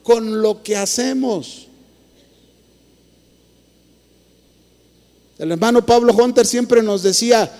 [0.03, 1.67] con lo que hacemos.
[5.37, 7.51] El hermano Pablo Hunter siempre nos decía,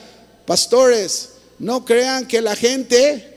[0.46, 3.36] pastores, no crean que la gente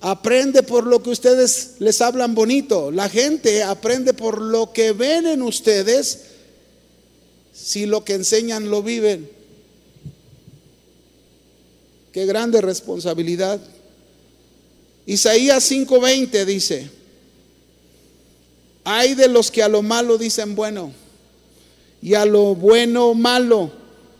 [0.00, 2.90] aprende por lo que ustedes les hablan bonito.
[2.90, 6.20] La gente aprende por lo que ven en ustedes
[7.52, 9.39] si lo que enseñan lo viven.
[12.12, 13.60] Qué grande responsabilidad.
[15.06, 16.90] Isaías 5:20 dice,
[18.84, 20.92] hay de los que a lo malo dicen bueno
[22.02, 23.70] y a lo bueno malo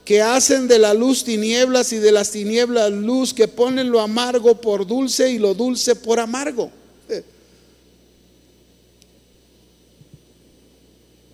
[0.04, 4.60] que hacen de la luz tinieblas y de las tinieblas luz, que ponen lo amargo
[4.60, 6.70] por dulce y lo dulce por amargo.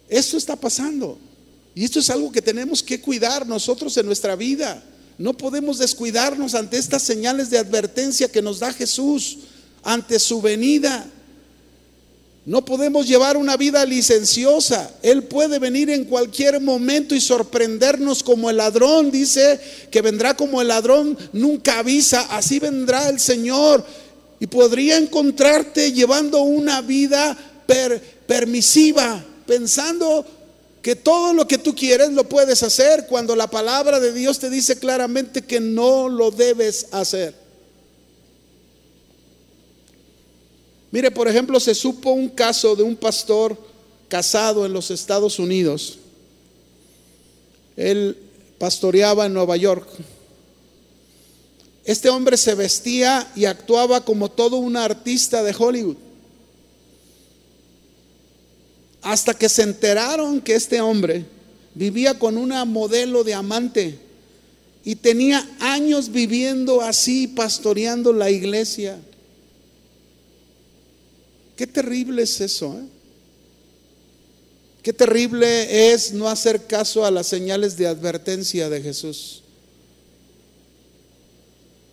[0.09, 1.19] Esto está pasando.
[1.75, 4.83] Y esto es algo que tenemos que cuidar nosotros en nuestra vida.
[5.19, 9.39] No podemos descuidarnos ante estas señales de advertencia que nos da Jesús
[9.83, 11.07] ante su venida.
[12.45, 14.95] No podemos llevar una vida licenciosa.
[15.03, 19.11] Él puede venir en cualquier momento y sorprendernos como el ladrón.
[19.11, 19.59] Dice
[19.91, 22.21] que vendrá como el ladrón, nunca avisa.
[22.31, 23.85] Así vendrá el Señor.
[24.39, 27.37] Y podría encontrarte llevando una vida
[28.27, 30.25] permisiva, pensando
[30.87, 34.49] que todo lo que tú quieres lo puedes hacer cuando la palabra de Dios te
[34.49, 37.35] dice claramente que no lo debes hacer.
[40.93, 43.59] Mire, por ejemplo, se supo un caso de un pastor
[44.07, 45.99] casado en los Estados Unidos.
[47.77, 48.17] Él
[48.57, 49.89] pastoreaba en Nueva York.
[51.85, 56.06] Este hombre se vestía y actuaba como todo un artista de Hollywood.
[59.07, 61.25] Hasta que se enteraron que este hombre
[61.77, 63.97] vivía con una modelo de amante
[64.85, 68.99] y tenía años viviendo así, pastoreando la iglesia.
[71.55, 72.77] Qué terrible es eso.
[72.81, 72.85] ¿eh?
[74.83, 79.45] Qué terrible es no hacer caso a las señales de advertencia de Jesús.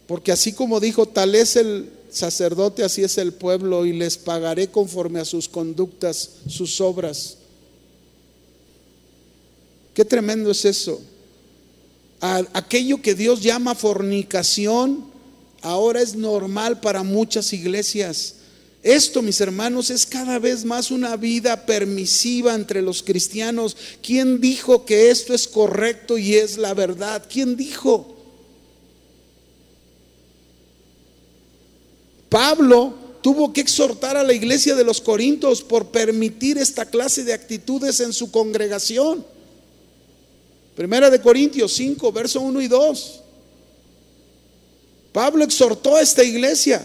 [0.07, 4.69] Porque así como dijo, tal es el sacerdote, así es el pueblo, y les pagaré
[4.69, 7.37] conforme a sus conductas, sus obras.
[9.93, 11.01] Qué tremendo es eso.
[12.21, 15.03] aquello que Dios llama fornicación,
[15.61, 18.35] ahora es normal para muchas iglesias.
[18.81, 23.77] Esto, mis hermanos, es cada vez más una vida permisiva entre los cristianos.
[24.01, 27.23] ¿Quién dijo que esto es correcto y es la verdad?
[27.29, 28.12] ¿Quién dijo?
[32.33, 37.31] Pablo tuvo que exhortar a la iglesia de los Corintios por permitir esta clase de
[37.31, 39.23] actitudes en su congregación.
[40.75, 43.19] Primera de Corintios 5, verso 1 y 2.
[45.11, 46.81] Pablo exhortó a esta iglesia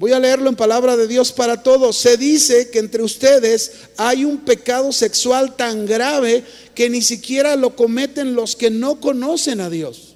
[0.00, 1.94] Voy a leerlo en palabra de Dios para todos.
[1.94, 6.42] Se dice que entre ustedes hay un pecado sexual tan grave
[6.74, 10.09] que ni siquiera lo cometen los que no conocen a Dios.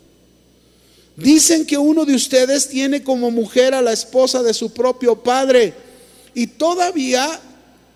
[1.17, 5.73] Dicen que uno de ustedes tiene como mujer a la esposa de su propio padre
[6.35, 7.41] y todavía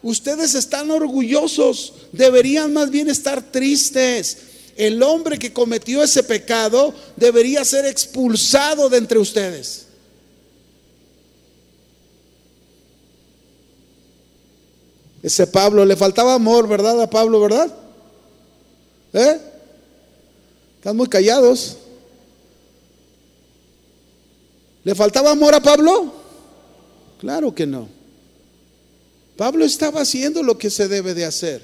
[0.03, 4.39] ustedes están orgullosos, deberían más bien estar tristes.
[4.77, 9.87] El hombre que cometió ese pecado debería ser expulsado de entre ustedes.
[15.21, 17.03] Ese Pablo, le faltaba amor, ¿verdad?
[17.03, 17.75] A Pablo, ¿verdad?
[19.13, 19.41] ¿Eh?
[20.77, 21.77] Están muy callados.
[24.89, 26.15] ¿Le faltaba amor a Pablo?
[27.21, 27.91] Claro que no.
[29.37, 31.63] Pablo estaba haciendo lo que se debe de hacer.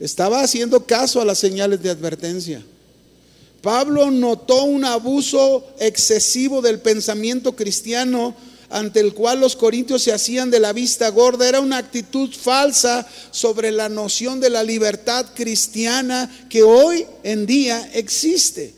[0.00, 2.64] Estaba haciendo caso a las señales de advertencia.
[3.60, 8.34] Pablo notó un abuso excesivo del pensamiento cristiano
[8.70, 13.06] ante el cual los corintios se hacían de la vista gorda, era una actitud falsa
[13.32, 18.77] sobre la noción de la libertad cristiana que hoy en día existe.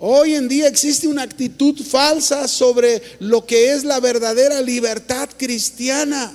[0.00, 6.32] Hoy en día existe una actitud falsa sobre lo que es la verdadera libertad cristiana.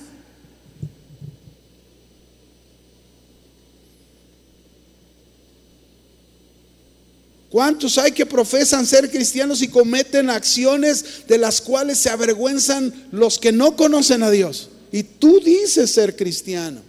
[7.50, 13.40] ¿Cuántos hay que profesan ser cristianos y cometen acciones de las cuales se avergüenzan los
[13.40, 14.70] que no conocen a Dios?
[14.92, 16.82] Y tú dices ser cristiano.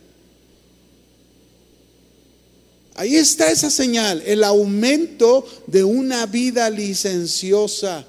[2.95, 8.07] Ahí está esa señal, el aumento de una vida licenciosa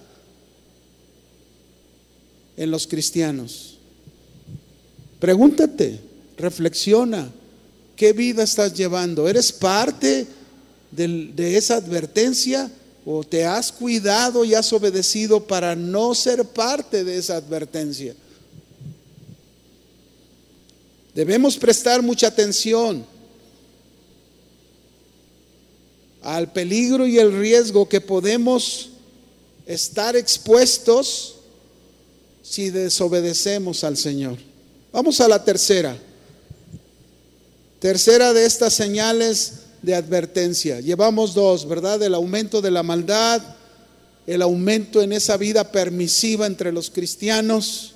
[2.56, 3.78] en los cristianos.
[5.20, 6.00] Pregúntate,
[6.38, 7.32] reflexiona,
[7.96, 9.28] ¿qué vida estás llevando?
[9.28, 10.28] ¿Eres parte
[10.92, 12.70] de esa advertencia
[13.08, 18.14] o te has cuidado y has obedecido para no ser parte de esa advertencia?
[21.16, 23.15] Debemos prestar mucha atención
[26.26, 28.90] al peligro y el riesgo que podemos
[29.68, 31.36] estar expuestos
[32.42, 34.38] si desobedecemos al Señor.
[34.92, 35.96] Vamos a la tercera.
[37.80, 39.54] Tercera de estas señales
[39.84, 40.80] de advertencia.
[40.80, 42.02] Llevamos dos, ¿verdad?
[42.02, 43.42] El aumento de la maldad,
[44.26, 47.94] el aumento en esa vida permisiva entre los cristianos.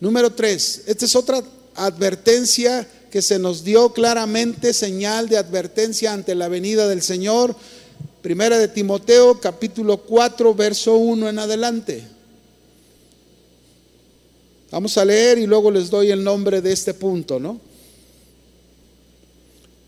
[0.00, 1.42] Número tres, esta es otra
[1.74, 7.56] advertencia que se nos dio claramente, señal de advertencia ante la venida del Señor.
[8.22, 12.04] Primera de Timoteo, capítulo 4, verso 1 en adelante.
[14.70, 17.60] Vamos a leer y luego les doy el nombre de este punto, ¿no?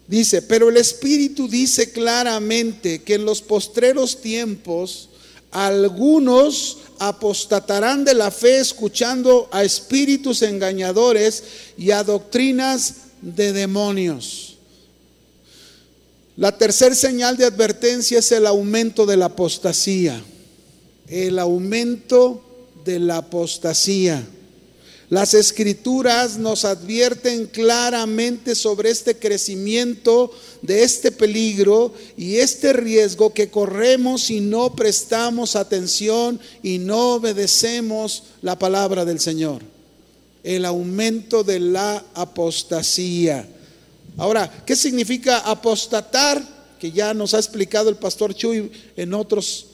[0.09, 5.09] Dice, pero el Espíritu dice claramente que en los postreros tiempos
[5.53, 11.45] algunos apostatarán de la fe escuchando a espíritus engañadores
[11.77, 14.59] y a doctrinas de demonios.
[16.37, 20.23] La tercera señal de advertencia es el aumento de la apostasía.
[21.07, 22.43] El aumento
[22.85, 24.27] de la apostasía.
[25.13, 33.51] Las escrituras nos advierten claramente sobre este crecimiento de este peligro y este riesgo que
[33.51, 39.72] corremos si no prestamos atención y no obedecemos la palabra del Señor.
[40.43, 43.47] El aumento de la apostasía.
[44.17, 46.43] Ahora, ¿qué significa apostatar?
[46.79, 49.67] Que ya nos ha explicado el pastor Chuy en otros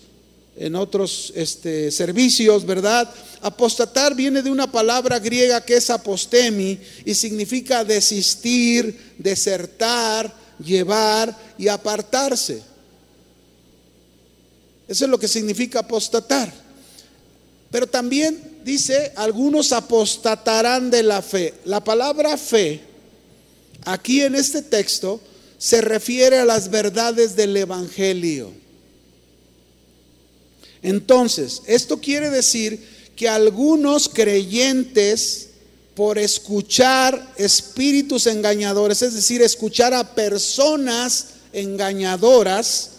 [0.59, 3.09] en otros este, servicios, ¿verdad?
[3.41, 11.69] Apostatar viene de una palabra griega que es apostemi y significa desistir, desertar, llevar y
[11.69, 12.61] apartarse.
[14.89, 16.53] Eso es lo que significa apostatar.
[17.71, 21.55] Pero también dice, algunos apostatarán de la fe.
[21.65, 22.81] La palabra fe,
[23.85, 25.21] aquí en este texto,
[25.59, 28.53] se refiere a las verdades del Evangelio.
[30.83, 32.81] Entonces, esto quiere decir
[33.17, 35.49] que algunos creyentes,
[35.97, 42.91] por escuchar espíritus engañadores, es decir, escuchar a personas engañadoras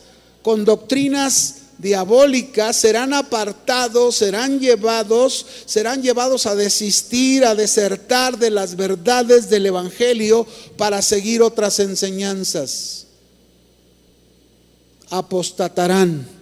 [0.41, 8.75] con doctrinas diabólicas, serán apartados, serán llevados, serán llevados a desistir, a desertar de las
[8.75, 10.45] verdades del Evangelio
[10.77, 13.07] para seguir otras enseñanzas.
[15.09, 16.39] Apostatarán.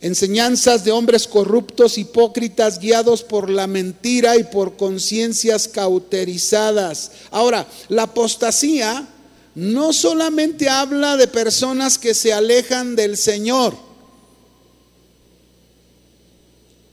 [0.00, 7.10] enseñanzas de hombres corruptos, hipócritas, guiados por la mentira y por conciencias cauterizadas.
[7.30, 9.08] Ahora, la apostasía
[9.54, 13.76] no solamente habla de personas que se alejan del Señor,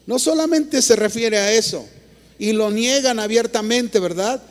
[0.06, 1.88] no solamente se refiere a eso,
[2.38, 4.42] y lo niegan abiertamente, ¿verdad?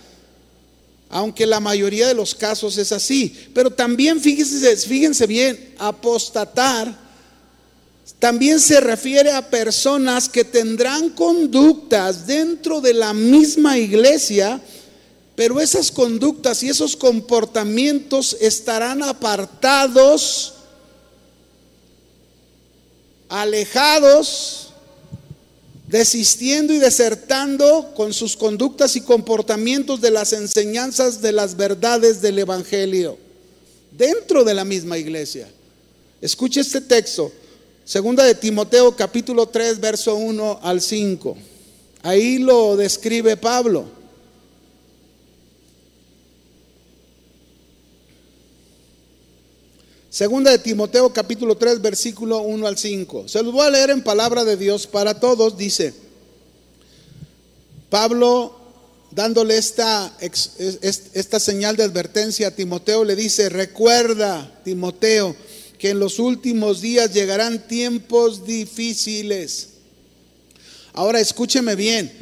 [1.09, 3.49] Aunque la mayoría de los casos es así.
[3.53, 7.11] Pero también fíjense, bien, apostatar
[8.21, 14.61] también se refiere a personas que tendrán conductas dentro de la misma iglesia,
[15.41, 20.53] pero esas conductas y esos comportamientos estarán apartados,
[23.27, 24.69] alejados,
[25.89, 32.41] desistiendo y desertando con sus conductas y comportamientos de las enseñanzas de las verdades del
[32.41, 33.17] Evangelio,
[33.93, 35.49] dentro de la misma iglesia.
[36.21, 37.33] Escuche este texto.
[37.87, 41.35] Segunda de Timoteo capítulo 3, verso 1 al 5.
[42.03, 44.00] Ahí lo describe Pablo.
[50.11, 53.29] Segunda de Timoteo capítulo 3 versículo 1 al 5.
[53.29, 55.57] Se los voy a leer en palabra de Dios para todos.
[55.57, 55.95] Dice,
[57.89, 58.59] Pablo
[59.13, 65.37] dándole esta, esta señal de advertencia a Timoteo, le dice, recuerda, Timoteo,
[65.79, 69.69] que en los últimos días llegarán tiempos difíciles.
[70.93, 72.13] Ahora escúcheme bien,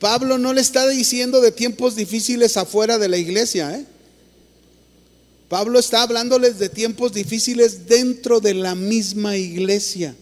[0.00, 3.72] Pablo no le está diciendo de tiempos difíciles afuera de la iglesia.
[3.72, 3.86] ¿eh?
[5.48, 10.16] Pablo está hablándoles de tiempos difíciles dentro de la misma iglesia.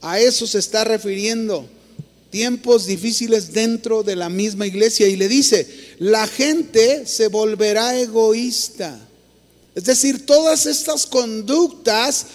[0.00, 1.68] A eso se está refiriendo.
[2.30, 5.08] Tiempos difíciles dentro de la misma iglesia.
[5.08, 5.66] Y le dice,
[5.98, 9.08] la gente se volverá egoísta
[9.74, 12.26] es decir, todas estas conductas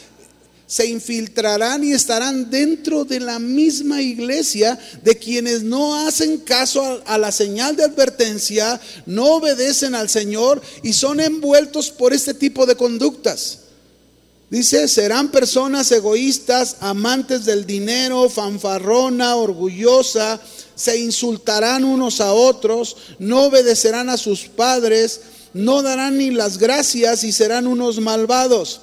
[0.67, 7.17] se infiltrarán y estarán dentro de la misma iglesia de quienes no hacen caso a,
[7.17, 12.75] la señal de advertencia, no obedecen al Señor y son envueltos por este tipo de
[12.75, 13.59] conductas.
[14.49, 20.39] Dice, serán personas egoístas, amantes del dinero, fanfarrona, orgullosa,
[20.75, 25.21] se insultarán unos a otros, no obedecerán a sus padres,
[25.53, 28.81] no darán ni las gracias y serán unos malvados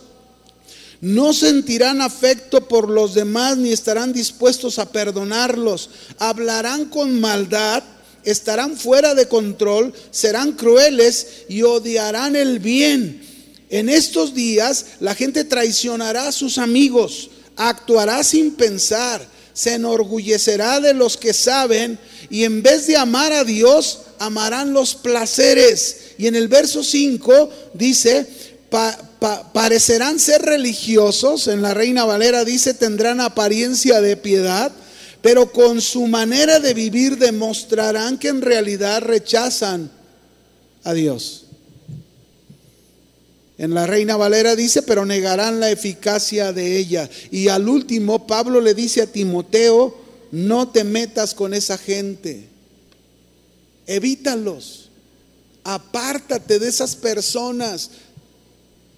[1.03, 5.91] no sentirán afecto por los demás ni estarán dispuestos a perdonarlos.
[6.21, 7.83] Hablarán con maldad,
[8.23, 13.21] estarán fuera de control, serán crueles y odiarán el bien.
[13.69, 20.95] En estos días la gente traicionará a sus amigos, actuará sin pensar, se enorgullecerá de
[20.95, 21.99] los que saben
[22.31, 26.13] y en vez de amar a Dios, amarán los placeres.
[26.17, 28.25] Y en el verso 5 dice,
[29.53, 34.73] parecerán ser religiosos, en la Reina Valera dice, tendrán apariencia de piedad,
[35.21, 39.91] pero con su manera de vivir demostrarán que en realidad rechazan
[40.83, 41.45] a Dios.
[43.59, 47.09] En la Reina Valera dice, pero negarán la eficacia de ella.
[47.31, 49.97] Y al último, Pablo le dice a Timoteo,
[50.33, 52.49] no te metas con esa gente,
[53.87, 54.91] evítalos,
[55.63, 57.91] apártate de esas personas,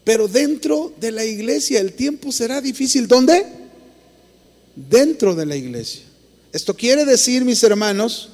[0.04, 3.08] pero dentro de la iglesia el tiempo será difícil.
[3.08, 3.46] ¿Dónde?
[4.76, 6.02] Dentro de la iglesia.
[6.52, 8.28] Esto quiere decir, mis hermanos,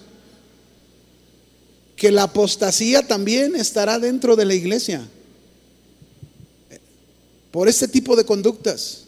[1.94, 5.08] que la apostasía también estará dentro de la iglesia.
[7.52, 9.04] Por este tipo de conductas.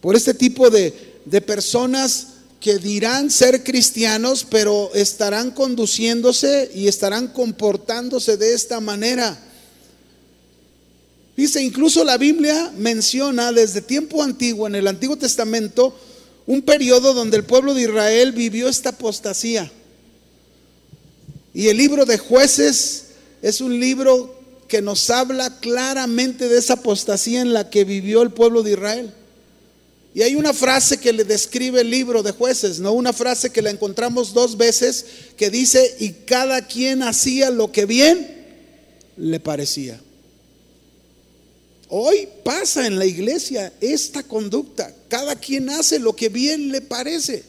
[0.00, 2.28] Por este tipo de, de personas
[2.60, 9.38] que dirán ser cristianos, pero estarán conduciéndose y estarán comportándose de esta manera.
[11.38, 15.96] Dice, incluso la Biblia menciona desde tiempo antiguo, en el Antiguo Testamento,
[16.46, 19.70] un periodo donde el pueblo de Israel vivió esta apostasía.
[21.54, 23.04] Y el libro de jueces
[23.40, 24.36] es un libro
[24.66, 29.14] que nos habla claramente de esa apostasía en la que vivió el pueblo de Israel.
[30.16, 32.90] Y hay una frase que le describe el libro de jueces, ¿no?
[32.94, 37.86] Una frase que la encontramos dos veces que dice, y cada quien hacía lo que
[37.86, 38.26] bien
[39.16, 40.00] le parecía.
[41.88, 44.94] Hoy pasa en la iglesia esta conducta.
[45.08, 47.44] Cada quien hace lo que bien le parece.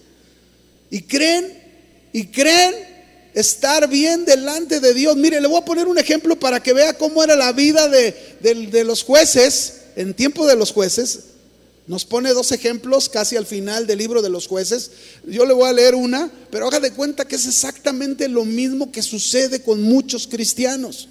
[0.90, 1.62] Y creen,
[2.14, 2.74] y creen
[3.34, 5.18] estar bien delante de Dios.
[5.18, 8.16] Mire, le voy a poner un ejemplo para que vea cómo era la vida de,
[8.42, 11.20] de los jueces en tiempo de los jueces.
[11.86, 14.92] Nos pone dos ejemplos casi al final del libro de los jueces.
[15.26, 18.92] Yo le voy a leer una, pero haga de cuenta que es exactamente lo mismo
[18.92, 21.10] que sucede con muchos cristianos.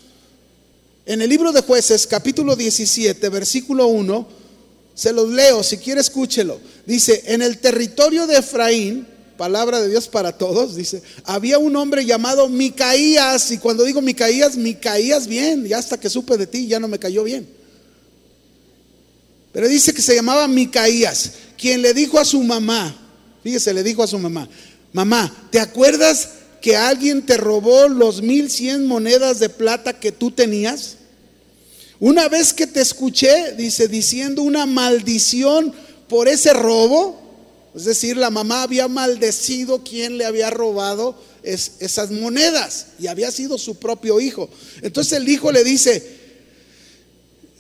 [1.09, 4.28] En el libro de jueces, capítulo 17, versículo 1,
[4.92, 6.61] se los leo, si quiere escúchelo.
[6.84, 9.06] Dice, en el territorio de Efraín,
[9.38, 14.59] palabra de Dios para todos, dice, había un hombre llamado Micaías, y cuando digo Micaías,
[14.59, 17.48] Micaías bien, ya hasta que supe de ti ya no me cayó bien.
[19.50, 22.94] Pero dice que se llamaba Micaías, quien le dijo a su mamá,
[23.42, 24.46] fíjese, le dijo a su mamá,
[24.92, 30.30] mamá, ¿te acuerdas que alguien te robó los mil cien monedas de plata que tú
[30.30, 30.97] tenías?
[32.01, 35.72] Una vez que te escuché, dice, diciendo una maldición
[36.09, 37.20] por ese robo,
[37.74, 43.59] es decir, la mamá había maldecido quien le había robado esas monedas y había sido
[43.59, 44.49] su propio hijo.
[44.82, 46.18] Entonces el hijo le dice,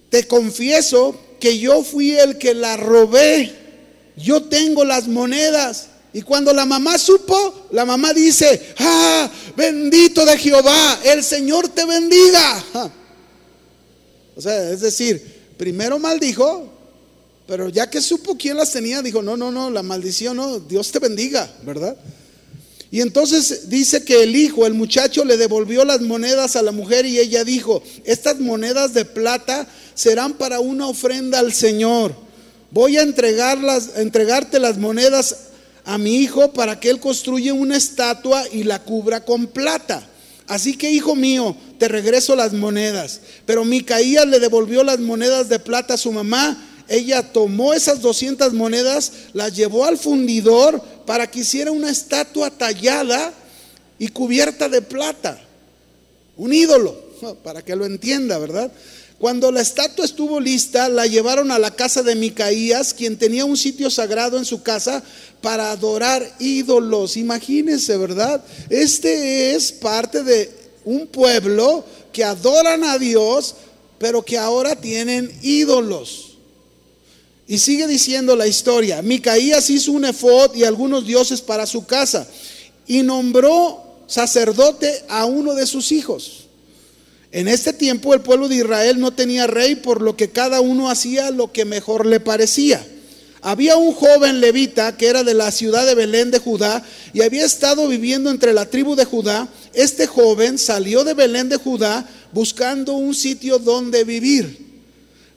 [0.08, 3.52] te confieso que yo fui el que la robé,
[4.16, 5.88] yo tengo las monedas.
[6.12, 11.84] Y cuando la mamá supo, la mamá dice, ah, bendito de Jehová, el Señor te
[11.84, 12.92] bendiga.
[14.38, 15.20] O sea, es decir,
[15.56, 16.72] primero maldijo,
[17.48, 20.92] pero ya que supo quién las tenía, dijo, no, no, no, la maldición no, Dios
[20.92, 21.96] te bendiga, ¿verdad?
[22.92, 27.04] Y entonces dice que el hijo, el muchacho, le devolvió las monedas a la mujer
[27.04, 29.66] y ella dijo, estas monedas de plata
[29.96, 32.14] serán para una ofrenda al Señor.
[32.70, 35.48] Voy a entregarlas, a entregarte las monedas
[35.84, 40.08] a mi hijo para que él construya una estatua y la cubra con plata.
[40.48, 43.20] Así que, hijo mío, te regreso las monedas.
[43.44, 46.64] Pero Micaías le devolvió las monedas de plata a su mamá.
[46.88, 53.34] Ella tomó esas 200 monedas, las llevó al fundidor para que hiciera una estatua tallada
[53.98, 55.38] y cubierta de plata.
[56.38, 56.96] Un ídolo,
[57.44, 58.72] para que lo entienda, ¿verdad?
[59.18, 63.56] Cuando la estatua estuvo lista, la llevaron a la casa de Micaías, quien tenía un
[63.56, 65.02] sitio sagrado en su casa
[65.40, 67.16] para adorar ídolos.
[67.16, 68.44] Imagínense, ¿verdad?
[68.70, 70.52] Este es parte de
[70.84, 73.56] un pueblo que adoran a Dios,
[73.98, 76.36] pero que ahora tienen ídolos.
[77.48, 79.02] Y sigue diciendo la historia.
[79.02, 82.28] Micaías hizo un efod y algunos dioses para su casa
[82.86, 86.47] y nombró sacerdote a uno de sus hijos.
[87.30, 90.90] En este tiempo el pueblo de Israel no tenía rey, por lo que cada uno
[90.90, 92.84] hacía lo que mejor le parecía.
[93.40, 97.44] Había un joven levita que era de la ciudad de Belén de Judá y había
[97.44, 99.48] estado viviendo entre la tribu de Judá.
[99.74, 104.66] Este joven salió de Belén de Judá buscando un sitio donde vivir.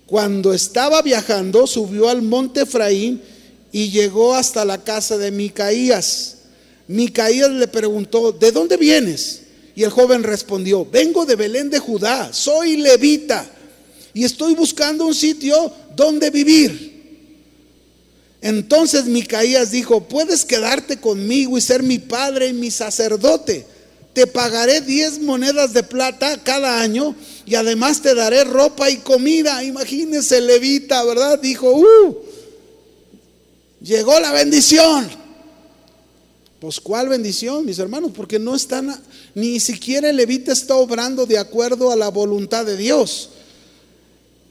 [0.08, 3.22] Cuando estaba viajando, subió al monte Efraín
[3.72, 6.38] y llegó hasta la casa de Micaías.
[6.88, 9.41] Micaías le preguntó, ¿de dónde vienes?
[9.76, 13.50] Y el joven respondió, vengo de Belén de Judá, soy levita
[14.14, 16.92] y estoy buscando un sitio donde vivir.
[18.42, 23.66] Entonces Micaías dijo, puedes quedarte conmigo y ser mi padre y mi sacerdote.
[24.14, 27.16] Te pagaré diez monedas de plata cada año
[27.46, 29.64] y además te daré ropa y comida.
[29.64, 31.40] Imagínese, levita, ¿verdad?
[31.40, 32.18] Dijo, uh,
[33.82, 35.21] llegó la bendición.
[36.62, 38.12] Pues ¿cuál bendición, mis hermanos?
[38.16, 38.96] Porque no están,
[39.34, 43.32] ni siquiera el levita está obrando de acuerdo a la voluntad de Dios.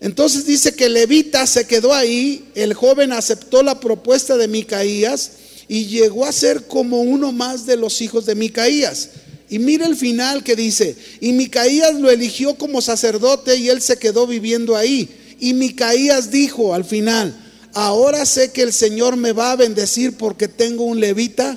[0.01, 5.31] Entonces dice que Levita se quedó ahí, el joven aceptó la propuesta de Micaías
[5.69, 9.11] y llegó a ser como uno más de los hijos de Micaías.
[9.49, 13.99] Y mire el final que dice, y Micaías lo eligió como sacerdote y él se
[13.99, 15.09] quedó viviendo ahí.
[15.39, 17.37] Y Micaías dijo al final,
[17.73, 21.57] ahora sé que el Señor me va a bendecir porque tengo un levita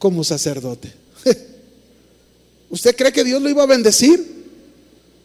[0.00, 0.92] como sacerdote.
[2.70, 4.40] ¿Usted cree que Dios lo iba a bendecir?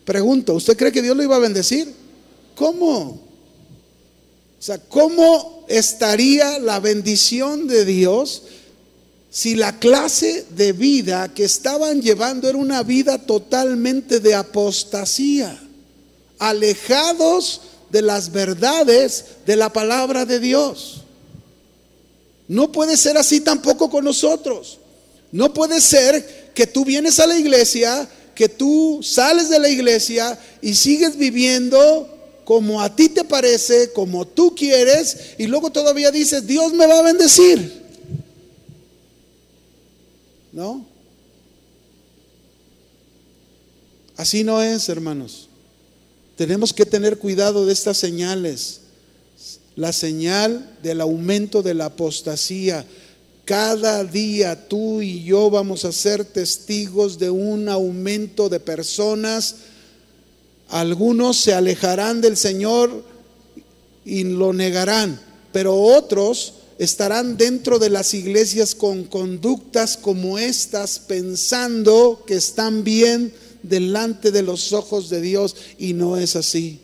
[0.04, 1.92] Pregunto, ¿usted cree que Dios lo iba a bendecir?
[2.56, 3.00] ¿Cómo?
[4.60, 8.44] O sea, ¿cómo estaría la bendición de Dios
[9.32, 15.58] si la clase de vida que estaban llevando era una vida totalmente de apostasía,
[16.38, 17.62] alejados
[17.92, 21.05] de las verdades de la palabra de Dios?
[22.48, 24.80] No puede ser así tampoco con nosotros.
[25.32, 30.40] No puede ser que tú vienes a la iglesia, que tú sales de la iglesia
[30.62, 32.12] y sigues viviendo
[32.46, 37.00] como a ti te parece, como tú quieres, y luego todavía dices, Dios me va
[37.00, 37.84] a bendecir.
[40.52, 40.86] ¿No?
[44.16, 45.50] Así no es, hermanos.
[46.38, 48.82] Tenemos que tener cuidado de estas señales.
[49.76, 52.86] La señal del aumento de la apostasía.
[53.44, 59.56] Cada día tú y yo vamos a ser testigos de un aumento de personas
[60.70, 63.04] algunos se alejarán del Señor
[64.04, 65.20] y lo negarán,
[65.52, 73.34] pero otros estarán dentro de las iglesias con conductas como estas, pensando que están bien
[73.64, 76.82] delante de los ojos de Dios y no es así.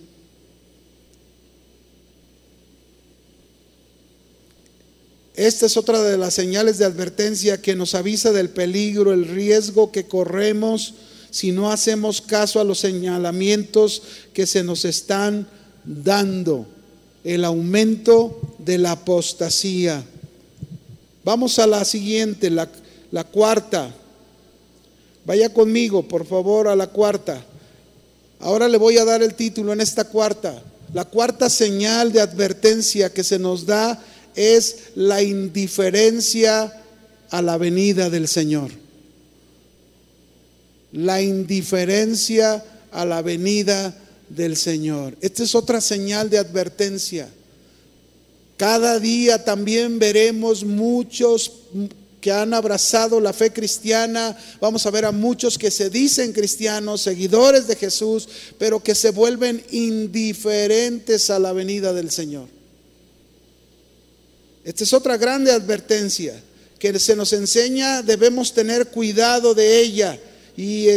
[5.35, 9.91] Esta es otra de las señales de advertencia que nos avisa del peligro, el riesgo
[9.91, 10.93] que corremos
[11.31, 14.03] si no hacemos caso a los señalamientos
[14.33, 15.47] que se nos están
[15.85, 16.67] dando,
[17.23, 20.03] el aumento de la apostasía.
[21.23, 22.67] Vamos a la siguiente, la,
[23.23, 23.93] cuarta.
[25.25, 27.41] Vaya conmigo, por favor, a la cuarta.
[28.41, 30.61] Ahora le voy a dar el título en esta cuarta.
[30.93, 34.03] La cuarta señal de advertencia que se nos da
[34.35, 36.81] es la indiferencia
[37.29, 38.71] a la venida del Señor
[40.91, 43.95] la indiferencia a la venida
[44.29, 45.15] del Señor.
[45.21, 47.29] Esta es otra señal de advertencia.
[48.57, 51.51] Cada día también veremos muchos
[52.19, 57.01] que han abrazado la fe cristiana, vamos a ver a muchos que se dicen cristianos,
[57.01, 58.29] seguidores de Jesús,
[58.59, 62.60] pero que se vuelven indiferentes a la venida del Señor.
[64.63, 66.41] Esta es otra grande advertencia
[66.81, 70.19] que se nos enseña, debemos tener cuidado de ella
[70.57, 70.87] y,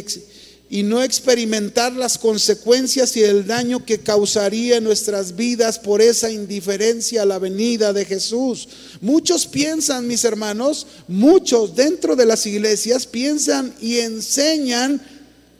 [0.82, 7.22] no experimentar las consecuencias y el daño que causaría en nuestras vidas por esa indiferencia
[7.22, 8.66] a la venida de Jesús.
[9.02, 15.00] Muchos piensan, mis hermanos, muchos dentro de las iglesias piensan y enseñan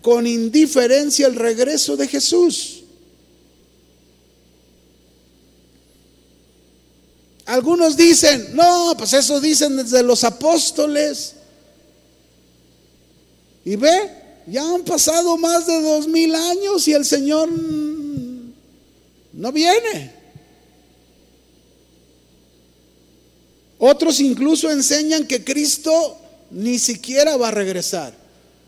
[0.01, 2.84] con indiferencia el regreso de Jesús.
[7.47, 11.34] Algunos dicen, no, pues eso dicen desde los apóstoles.
[13.64, 14.11] Y ve,
[14.47, 17.49] ya han pasado más de dos mil años y el Señor
[19.32, 20.12] no viene.
[23.78, 26.18] Otros incluso enseñan que Cristo
[26.51, 28.14] ni siquiera va a regresar.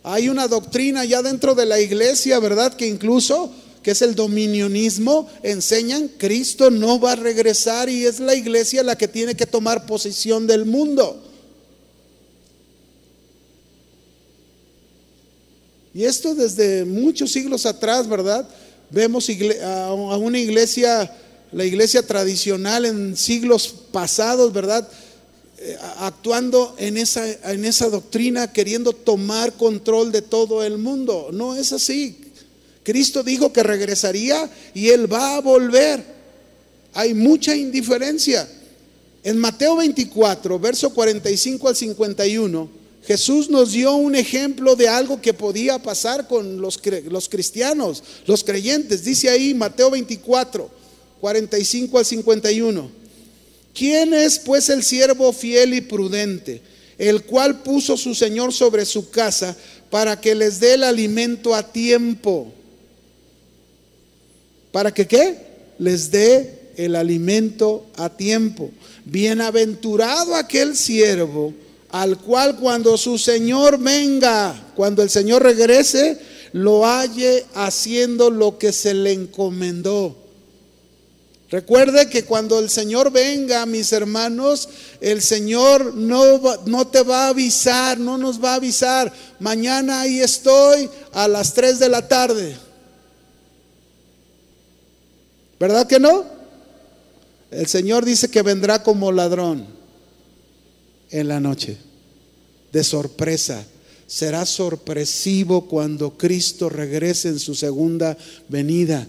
[0.03, 2.75] Hay una doctrina ya dentro de la iglesia, ¿verdad?
[2.75, 3.51] Que incluso
[3.87, 8.99] que es el dominionismo, enseñan Cristo no va a regresar y es la iglesia la
[8.99, 11.23] que tiene que tomar posición del mundo.
[15.95, 18.49] Y esto desde muchos siglos atrás, ¿verdad?
[18.91, 19.31] Vemos
[19.63, 21.09] a una iglesia,
[21.53, 24.89] la iglesia tradicional en siglos pasados, ¿verdad?
[25.59, 31.29] Eh, actuando en esa, en esa doctrina, queriendo tomar control de todo el mundo.
[31.33, 32.26] No es así.
[32.87, 36.05] Cristo dijo que regresaría y Él va a volver.
[36.95, 38.49] Hay mucha indiferencia.
[39.25, 42.71] En Mateo 24, verso 45 al 51,
[43.05, 46.81] Jesús nos dio un ejemplo de algo que podía pasar con los,
[47.11, 49.03] los cristianos, los creyentes.
[49.03, 50.71] Dice ahí Mateo 24,
[51.21, 52.91] 45 al 51.
[53.75, 56.63] ¿Quién es pues el siervo fiel y prudente,
[56.99, 59.57] el cual puso su Señor sobre su casa
[59.91, 62.53] para que les dé el alimento a tiempo?
[64.77, 65.39] ¿Para que qué?
[65.79, 68.71] Les dé el alimento a tiempo.
[69.07, 71.55] Bienaventurado aquel siervo
[71.89, 76.19] al cual cuando su Señor venga, cuando el Señor regrese,
[76.53, 80.15] lo halle haciendo lo que se le encomendó.
[81.49, 84.69] Recuerde que cuando el Señor venga, mis hermanos,
[85.01, 89.11] el Señor no, no te va a avisar, no nos va a avisar.
[89.41, 92.66] Mañana ahí estoy a las 3 de la tarde.
[95.59, 96.25] ¿Verdad que no?
[97.51, 99.67] El Señor dice que vendrá como ladrón
[101.11, 101.77] en la noche,
[102.73, 103.65] de sorpresa.
[104.07, 108.17] Será sorpresivo cuando Cristo regrese en su segunda
[108.49, 109.07] venida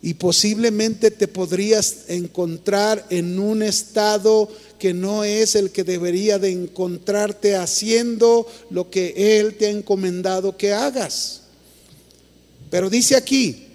[0.00, 6.52] y posiblemente te podrías encontrar en un estado que no es el que debería de
[6.52, 11.42] encontrarte haciendo lo que Él te ha encomendado que hagas.
[12.70, 13.67] Pero dice aquí,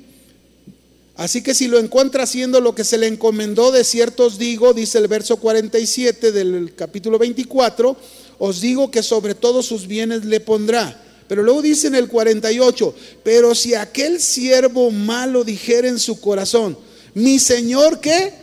[1.15, 4.73] así que si lo encuentra haciendo lo que se le encomendó, de cierto os digo,
[4.73, 7.95] dice el verso 47 del capítulo 24,
[8.39, 10.99] os digo que sobre todos sus bienes le pondrá.
[11.27, 16.77] Pero luego dice en el 48, pero si aquel siervo malo dijera en su corazón,
[17.13, 18.33] mi Señor qué?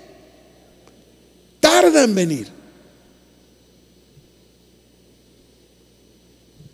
[1.60, 2.60] Tarda en venir.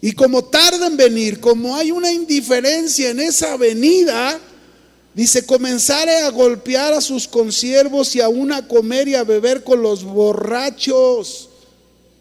[0.01, 4.40] Y como tarda en venir, como hay una indiferencia en esa venida,
[5.16, 9.82] dice, comenzaré a golpear a sus consiervos y aún a comer y a beber con
[9.82, 11.48] los borrachos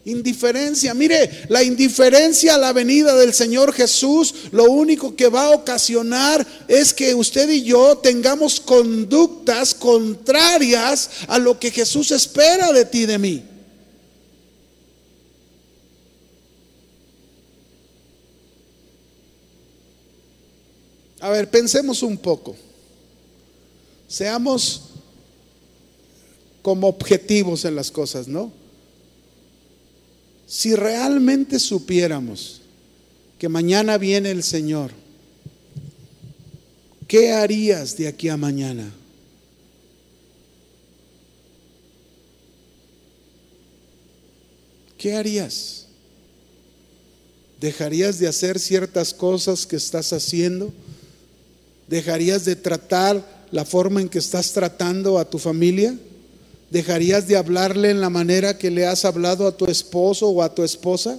[0.06, 0.94] Indiferencia.
[0.94, 6.46] Mire, la indiferencia a la venida del Señor Jesús lo único que va a ocasionar
[6.68, 13.00] es que usted y yo tengamos conductas contrarias a lo que Jesús espera de ti
[13.00, 13.44] y de mí.
[21.18, 22.54] A ver, pensemos un poco.
[24.08, 24.82] Seamos
[26.62, 28.52] como objetivos en las cosas, ¿no?
[30.46, 32.60] Si realmente supiéramos
[33.38, 34.92] que mañana viene el Señor,
[37.08, 38.92] ¿qué harías de aquí a mañana?
[44.98, 45.86] ¿Qué harías?
[47.60, 50.72] ¿Dejarías de hacer ciertas cosas que estás haciendo?
[51.88, 55.96] ¿Dejarías de tratar la forma en que estás tratando a tu familia?
[56.70, 60.54] ¿Dejarías de hablarle en la manera que le has hablado a tu esposo o a
[60.54, 61.18] tu esposa?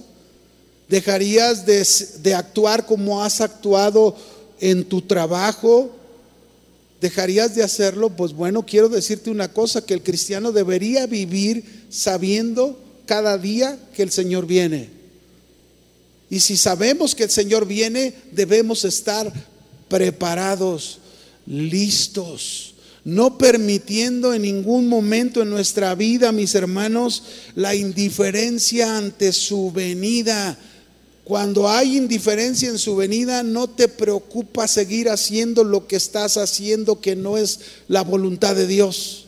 [0.88, 4.16] ¿Dejarías de, actuar como has actuado
[4.60, 5.90] en tu trabajo?
[7.00, 8.10] ¿Dejarías de hacerlo?
[8.10, 14.02] Pues bueno, quiero decirte una cosa, que el cristiano debería vivir sabiendo cada día que
[14.02, 14.90] el Señor viene.
[16.30, 19.32] Y si sabemos que el Señor viene, debemos estar
[19.88, 20.98] preparados,
[21.48, 22.74] listos
[23.08, 27.22] no permitiendo en ningún momento en nuestra vida, mis hermanos,
[27.54, 30.58] la indiferencia ante su venida.
[31.24, 37.00] Cuando hay indiferencia en su venida, no te preocupa seguir haciendo lo que estás haciendo
[37.00, 39.27] que no es la voluntad de Dios.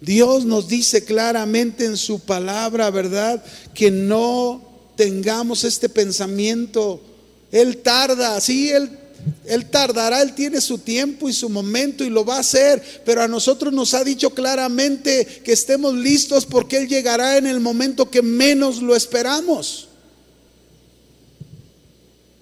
[0.00, 3.44] Dios nos dice claramente en su palabra, ¿verdad?
[3.74, 4.62] Que no
[4.96, 7.00] tengamos este pensamiento.
[7.52, 8.90] Él tarda, sí, él,
[9.44, 13.22] él tardará, Él tiene su tiempo y su momento y lo va a hacer, pero
[13.22, 18.10] a nosotros nos ha dicho claramente que estemos listos porque Él llegará en el momento
[18.10, 19.88] que menos lo esperamos.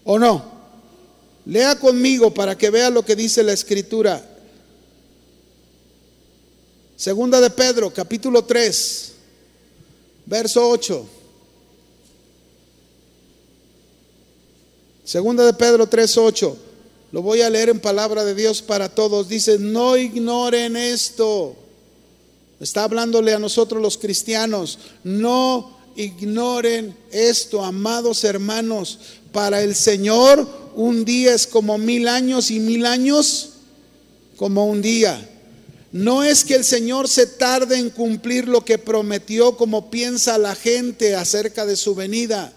[0.05, 0.59] ¿O no?
[1.47, 4.23] Lea conmigo para que vea lo que dice la escritura.
[6.99, 9.13] Segunda de Pedro, capítulo 3,
[10.27, 11.07] verso 8.
[15.05, 16.57] Segunda de Pedro 3, 8.
[17.13, 19.29] Lo voy a leer en palabra de Dios para todos.
[19.29, 21.55] Dice, no ignoren esto.
[22.59, 24.81] Está hablándole a nosotros los cristianos.
[25.05, 28.99] No ignoren esto, amados hermanos.
[29.31, 33.51] Para el Señor un día es como mil años y mil años
[34.37, 35.37] como un día.
[35.91, 40.55] No es que el Señor se tarde en cumplir lo que prometió como piensa la
[40.55, 42.53] gente acerca de su venida.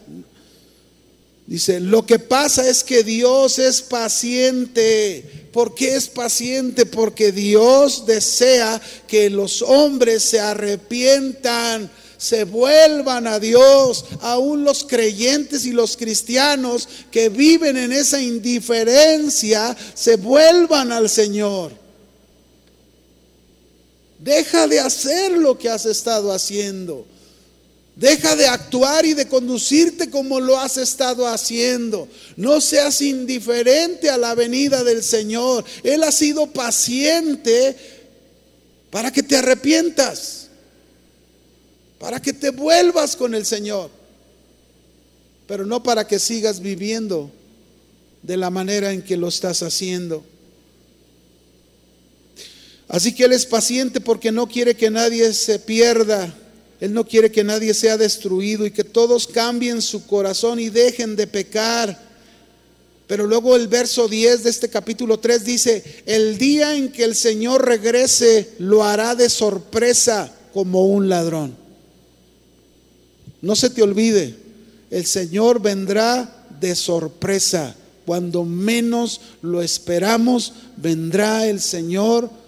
[1.47, 5.49] Dice, lo que pasa es que Dios es paciente.
[5.51, 6.85] ¿Por qué es paciente?
[6.85, 15.65] Porque Dios desea que los hombres se arrepientan, se vuelvan a Dios, aún los creyentes
[15.65, 21.80] y los cristianos que viven en esa indiferencia, se vuelvan al Señor.
[24.21, 27.07] Deja de hacer lo que has estado haciendo.
[27.95, 32.07] Deja de actuar y de conducirte como lo has estado haciendo.
[32.35, 35.65] No seas indiferente a la venida del Señor.
[35.81, 37.75] Él ha sido paciente
[38.91, 40.49] para que te arrepientas,
[41.99, 43.89] para que te vuelvas con el Señor,
[45.47, 47.31] pero no para que sigas viviendo
[48.21, 50.23] de la manera en que lo estás haciendo.
[52.91, 56.35] Así que Él es paciente porque no quiere que nadie se pierda.
[56.81, 61.15] Él no quiere que nadie sea destruido y que todos cambien su corazón y dejen
[61.15, 61.97] de pecar.
[63.07, 67.15] Pero luego el verso 10 de este capítulo 3 dice, el día en que el
[67.15, 71.55] Señor regrese lo hará de sorpresa como un ladrón.
[73.41, 74.35] No se te olvide,
[74.89, 77.73] el Señor vendrá de sorpresa.
[78.05, 82.40] Cuando menos lo esperamos, vendrá el Señor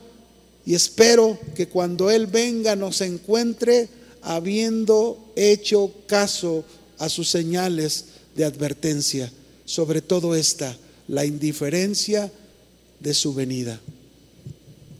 [0.65, 3.89] y espero que cuando Él venga nos encuentre
[4.21, 6.63] habiendo hecho caso
[6.97, 8.05] a sus señales
[8.35, 9.31] de advertencia,
[9.65, 10.75] sobre todo esta,
[11.07, 12.31] la indiferencia
[12.99, 13.79] de su venida.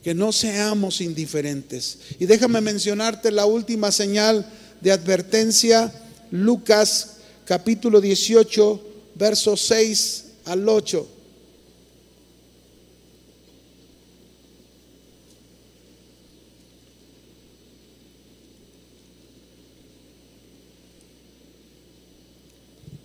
[0.04, 2.00] Que no seamos indiferentes.
[2.20, 4.46] Y déjame mencionarte la última señal
[4.82, 5.94] de advertencia,
[6.30, 7.12] Lucas
[7.46, 8.82] capítulo 18,
[9.16, 11.08] versos 6 al 8.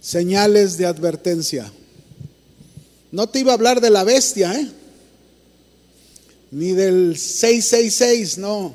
[0.09, 1.71] Señales de advertencia.
[3.13, 4.67] No te iba a hablar de la bestia, ¿eh?
[6.51, 8.75] Ni del 666, no.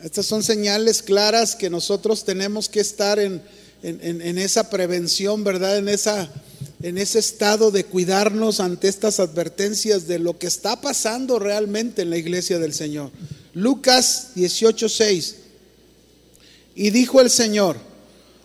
[0.00, 3.42] Estas son señales claras que nosotros tenemos que estar en,
[3.82, 5.78] en, esa prevención, ¿verdad?
[5.78, 6.30] En, esa,
[6.84, 12.10] en ese estado de cuidarnos ante estas advertencias de lo que está pasando realmente en
[12.10, 13.10] la iglesia del Señor.
[13.54, 15.34] Lucas 18:6.
[16.76, 17.87] Y dijo el Señor,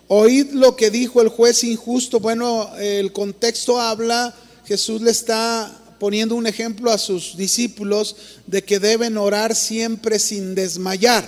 [0.08, 2.20] Oíd lo que dijo el juez injusto.
[2.20, 4.36] Bueno, el contexto habla,
[4.66, 10.56] Jesús le está poniendo un ejemplo a sus discípulos de que deben orar siempre sin
[10.56, 11.26] desmayar,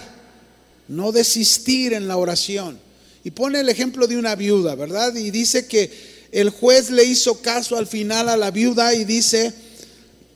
[0.87, 2.77] no desistir en la oración.
[3.23, 5.15] Y pone el ejemplo de una viuda, ¿verdad?
[5.15, 5.89] Y dice que
[6.31, 9.53] el juez le hizo caso al final a la viuda y dice,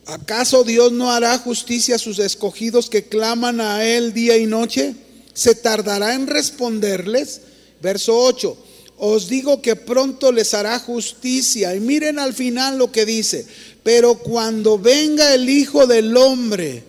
[0.06, 4.96] ¿acaso Dios no hará justicia a sus escogidos que claman a Él día y noche?
[5.34, 7.42] ¿Se tardará en responderles?
[7.82, 8.58] Verso 8.
[9.02, 11.74] Os digo que pronto les hará justicia.
[11.74, 13.46] Y miren al final lo que dice.
[13.82, 16.84] Pero cuando venga el Hijo del Hombre,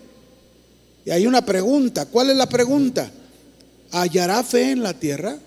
[1.05, 2.05] y hay una pregunta.
[2.05, 3.09] ¿Cuál es la pregunta?
[3.91, 5.37] ¿Hallará fe en la tierra?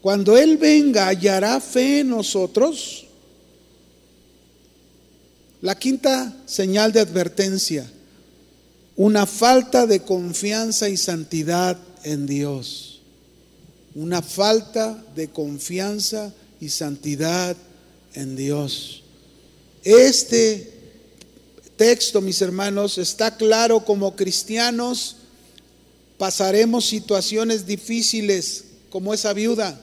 [0.00, 3.06] Cuando Él venga, ¿hallará fe en nosotros?
[5.60, 7.90] La quinta señal de advertencia,
[8.96, 12.87] una falta de confianza y santidad en Dios
[13.98, 17.56] una falta de confianza y santidad
[18.14, 19.02] en Dios.
[19.82, 20.72] Este
[21.76, 25.16] texto, mis hermanos, está claro como cristianos
[26.16, 29.80] pasaremos situaciones difíciles como esa viuda.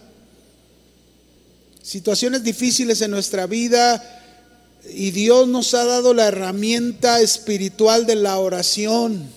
[1.83, 4.01] Situaciones difíciles en nuestra vida
[4.93, 9.29] y Dios nos ha dado la herramienta espiritual de la oración.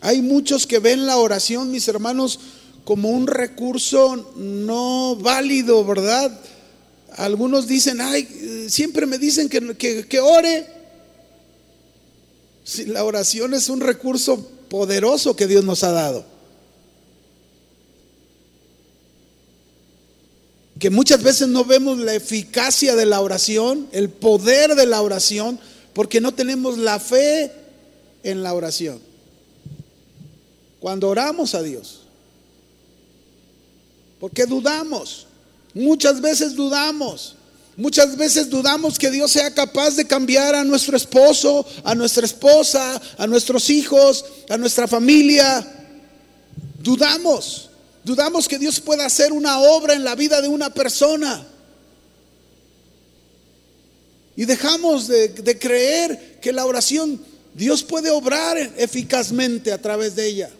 [0.00, 2.38] Hay muchos que ven la oración, mis hermanos,
[2.84, 6.40] como un recurso no válido, ¿verdad?
[7.16, 10.66] Algunos dicen, ay, siempre me dicen que, que, ore.
[12.86, 16.24] La oración es un recurso poderoso que Dios nos ha dado.
[20.78, 25.60] Que muchas veces no vemos la eficacia de la oración, el poder de la oración,
[25.92, 27.52] porque no tenemos la fe
[28.24, 29.00] en la oración.
[30.80, 32.01] Cuando oramos a Dios,
[34.22, 35.26] porque dudamos.
[35.74, 37.34] Muchas veces dudamos.
[37.76, 43.02] Muchas veces dudamos que Dios sea capaz de cambiar a nuestro esposo, a nuestra esposa,
[43.18, 45.66] a nuestros hijos, a nuestra familia.
[46.80, 47.68] Dudamos.
[48.04, 51.44] Dudamos que Dios pueda hacer una obra en la vida de una persona.
[54.36, 57.20] Y dejamos de, creer que la oración
[57.54, 60.50] Dios puede obrar eficazmente a través de ella.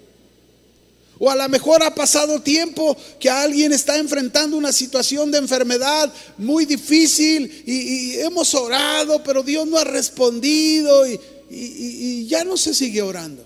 [1.25, 6.12] O a lo mejor ha pasado tiempo que alguien está enfrentando una situación de enfermedad
[6.37, 12.75] muy difícil y, hemos orado, pero Dios no ha respondido y, y ya no se
[12.75, 13.45] sigue orando.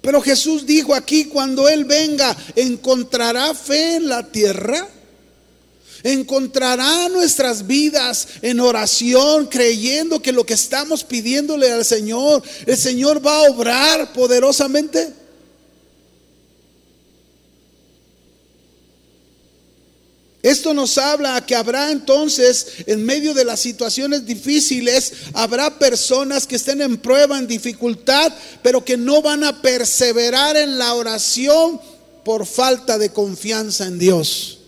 [0.00, 4.88] Pero Jesús dijo aquí, cuando Él venga, ¿encontrará fe en la tierra?
[6.02, 13.24] Encontrará nuestras vidas en oración, creyendo que lo que estamos pidiéndole al Señor, el Señor
[13.24, 15.22] va a obrar poderosamente.
[20.42, 26.56] Esto nos habla que habrá entonces, en medio de las situaciones difíciles, habrá personas que
[26.56, 31.80] estén en prueba, en dificultad, pero que no van a perseverar en la oración
[32.24, 34.61] por falta de confianza en Dios.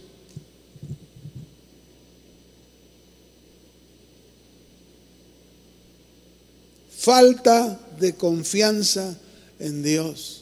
[7.04, 9.16] Falta de confianza
[9.58, 10.40] en Dios.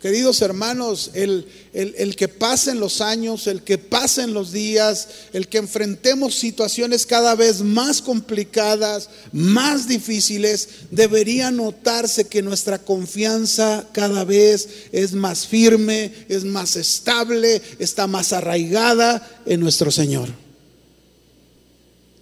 [0.00, 5.58] Queridos hermanos, el, el, que pasen los años, el que pasen los días, el que
[5.58, 14.68] enfrentemos situaciones cada vez más complicadas, más difíciles, debería notarse que nuestra confianza cada vez
[14.92, 20.30] es más firme, es más estable, está más arraigada en nuestro Señor.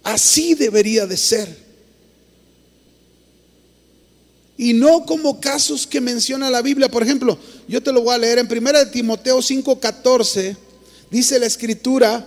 [0.03, 1.68] Así debería de ser
[4.59, 6.91] y no como casos que menciona la Biblia.
[6.91, 7.39] Por ejemplo,
[7.69, 10.57] yo te lo voy a leer en 1 Timoteo 5:14,
[11.09, 12.25] dice la escritura,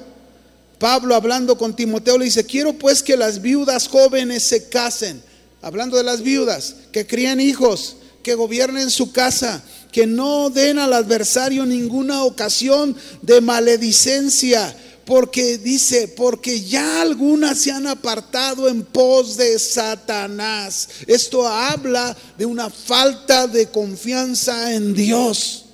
[0.79, 5.23] Pablo hablando con Timoteo le dice, quiero pues que las viudas jóvenes se casen,
[5.61, 9.63] hablando de las viudas, que críen hijos, que gobiernen su casa,
[9.93, 14.75] que no den al adversario ninguna ocasión de maledicencia
[15.13, 20.89] porque dice, porque ya algunas se han apartado en pos de Satanás.
[21.07, 25.67] Esto habla de una falta de confianza en Dios.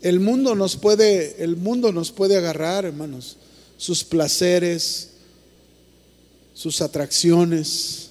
[0.00, 3.36] El mundo nos puede, el mundo nos puede agarrar, hermanos,
[3.76, 5.08] sus placeres,
[6.54, 8.05] sus atracciones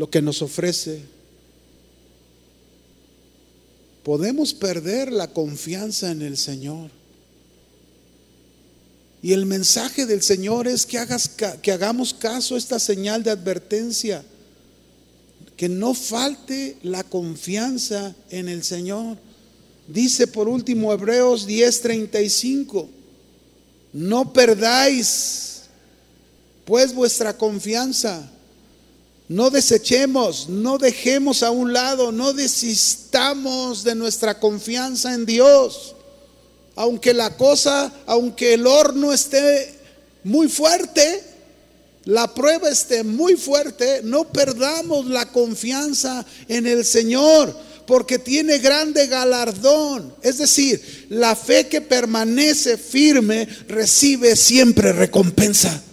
[0.00, 1.02] lo que nos ofrece,
[4.02, 6.90] podemos perder la confianza en el Señor.
[9.20, 11.28] Y el mensaje del Señor es que, hagas,
[11.60, 14.24] que hagamos caso a esta señal de advertencia,
[15.54, 19.18] que no falte la confianza en el Señor.
[19.86, 22.88] Dice por último Hebreos 10:35,
[23.92, 25.64] no perdáis
[26.64, 28.30] pues vuestra confianza
[29.30, 35.94] no desechemos, no dejemos a un lado, no desistamos de nuestra confianza en Dios.
[36.74, 39.72] Aunque la cosa, aunque el horno esté
[40.24, 41.22] muy fuerte,
[42.06, 47.56] la prueba esté muy fuerte, no perdamos la confianza en el Señor,
[47.86, 50.12] porque tiene grande galardón.
[50.22, 55.84] Es decir, la fe que permanece firme recibe siempre recompensa.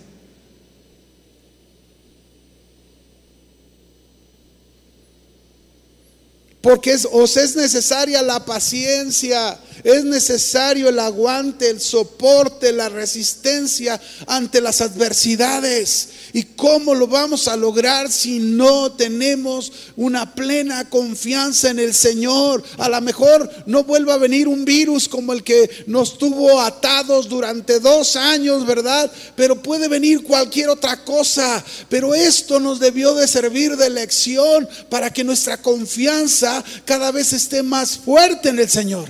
[6.68, 14.60] Porque os es necesaria la paciencia, es necesario el aguante, el soporte, la resistencia ante
[14.60, 16.10] las adversidades.
[16.34, 22.62] ¿Y cómo lo vamos a lograr si no tenemos una plena confianza en el Señor?
[22.80, 27.30] A lo mejor no vuelva a venir un virus como el que nos tuvo atados
[27.30, 29.10] durante dos años, ¿verdad?
[29.38, 31.64] Pero puede venir cualquier otra cosa.
[31.88, 37.64] Pero esto nos debió de servir de lección para que nuestra confianza cada vez esté
[37.64, 39.10] más fuerte en el Señor.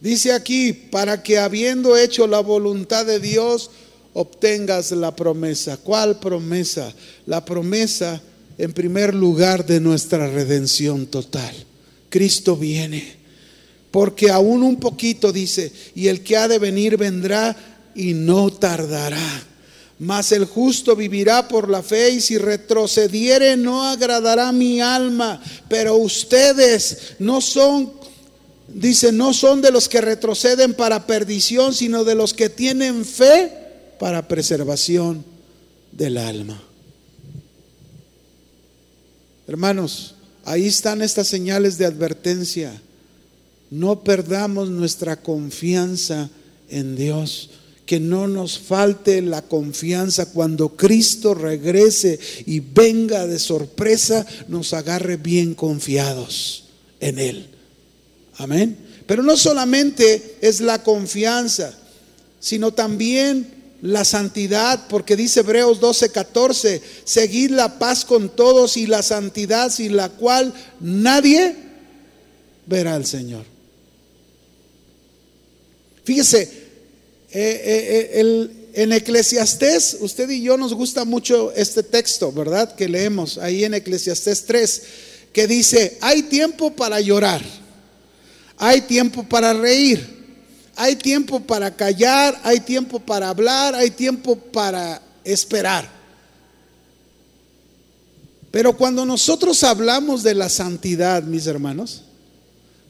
[0.00, 3.70] Dice aquí, para que habiendo hecho la voluntad de Dios,
[4.14, 5.76] obtengas la promesa.
[5.76, 6.94] ¿Cuál promesa?
[7.26, 8.20] La promesa,
[8.56, 11.54] en primer lugar, de nuestra redención total.
[12.08, 13.20] Cristo viene.
[13.90, 17.56] Porque aún un poquito dice, y el que ha de venir vendrá
[17.94, 19.46] y no tardará.
[20.00, 25.40] Mas el justo vivirá por la fe y si retrocediere no agradará mi alma.
[25.68, 28.00] Pero ustedes no son
[28.74, 33.52] dice, no son de los que retroceden para perdición, sino de los que tienen fe
[33.98, 35.24] para preservación
[35.92, 36.62] del alma.
[39.46, 42.80] Hermanos, ahí están estas señales de advertencia.
[43.70, 46.30] No perdamos nuestra confianza
[46.68, 47.50] en Dios.
[47.90, 55.16] Que no nos falte la confianza cuando Cristo regrese y venga de sorpresa, nos agarre
[55.16, 56.66] bien confiados
[57.00, 57.48] en Él.
[58.36, 58.76] Amén.
[59.08, 61.76] Pero no solamente es la confianza,
[62.38, 68.86] sino también la santidad, porque dice Hebreos 12, 14, seguid la paz con todos y
[68.86, 71.56] la santidad sin la cual nadie
[72.66, 73.44] verá al Señor.
[76.04, 76.59] Fíjese,
[77.32, 82.74] eh, eh, eh, en Eclesiastés, usted y yo nos gusta mucho este texto, ¿verdad?
[82.74, 84.82] Que leemos ahí en Eclesiastés 3,
[85.32, 87.42] que dice, hay tiempo para llorar,
[88.56, 90.20] hay tiempo para reír
[90.82, 95.86] hay tiempo para callar, hay tiempo para hablar, hay tiempo para esperar.
[98.50, 102.04] Pero cuando nosotros hablamos de la santidad, mis hermanos,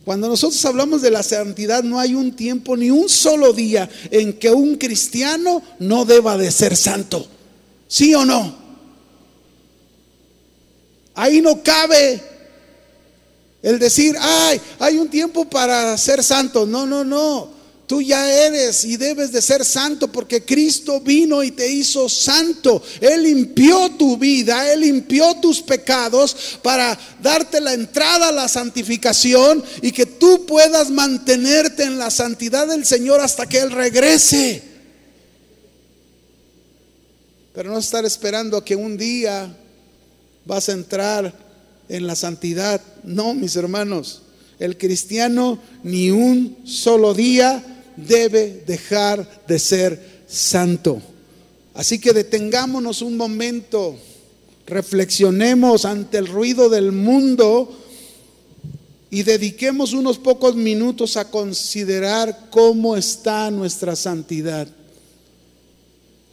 [0.05, 4.33] cuando nosotros hablamos de la santidad, no hay un tiempo ni un solo día en
[4.33, 7.27] que un cristiano no deba de ser santo.
[7.87, 8.57] ¿Sí o no?
[11.15, 12.23] Ahí no cabe
[13.63, 16.65] el decir, ay, hay un tiempo para ser santo.
[16.67, 17.60] No, no, no.
[17.91, 22.81] Tú ya eres y debes de ser santo porque Cristo vino y te hizo santo.
[23.01, 29.65] Él limpió tu vida, Él limpió tus pecados para darte la entrada a la santificación
[29.83, 34.63] y que tú puedas mantenerte en la santidad del Señor hasta que Él regrese.
[37.53, 39.53] Pero no estar esperando que un día
[40.45, 41.35] vas a entrar
[41.89, 42.81] en la santidad.
[43.03, 44.23] No, mis hermanos,
[44.61, 47.65] el cristiano ni un solo día
[47.97, 51.01] debe dejar de ser santo.
[51.75, 53.97] Así que detengámonos un momento,
[54.67, 57.77] reflexionemos ante el ruido del mundo
[59.11, 64.69] y dediquemos unos pocos minutos a considerar cómo está nuestra santidad.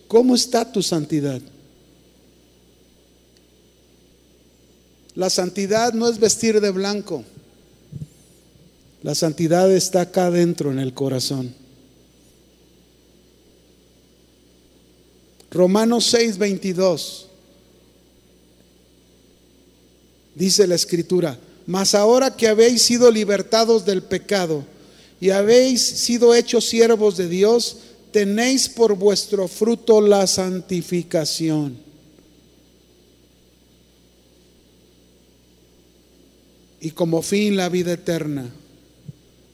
[0.07, 1.41] ¿Cómo está tu santidad?
[5.15, 7.23] La santidad no es vestir de blanco.
[9.03, 11.53] La santidad está acá adentro en el corazón.
[15.51, 17.27] Romanos 6, 22.
[20.35, 24.63] Dice la escritura, mas ahora que habéis sido libertados del pecado
[25.19, 27.77] y habéis sido hechos siervos de Dios,
[28.11, 31.77] tenéis por vuestro fruto la santificación.
[36.79, 38.53] Y como fin la vida eterna.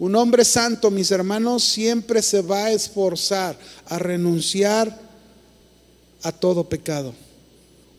[0.03, 4.99] Un hombre santo, mis hermanos, siempre se va a esforzar a renunciar
[6.21, 7.13] a todo pecado.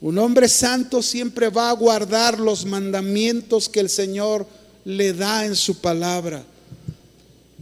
[0.03, 4.47] Un hombre santo siempre va a guardar los mandamientos que el Señor
[4.85, 6.45] le da en su palabra.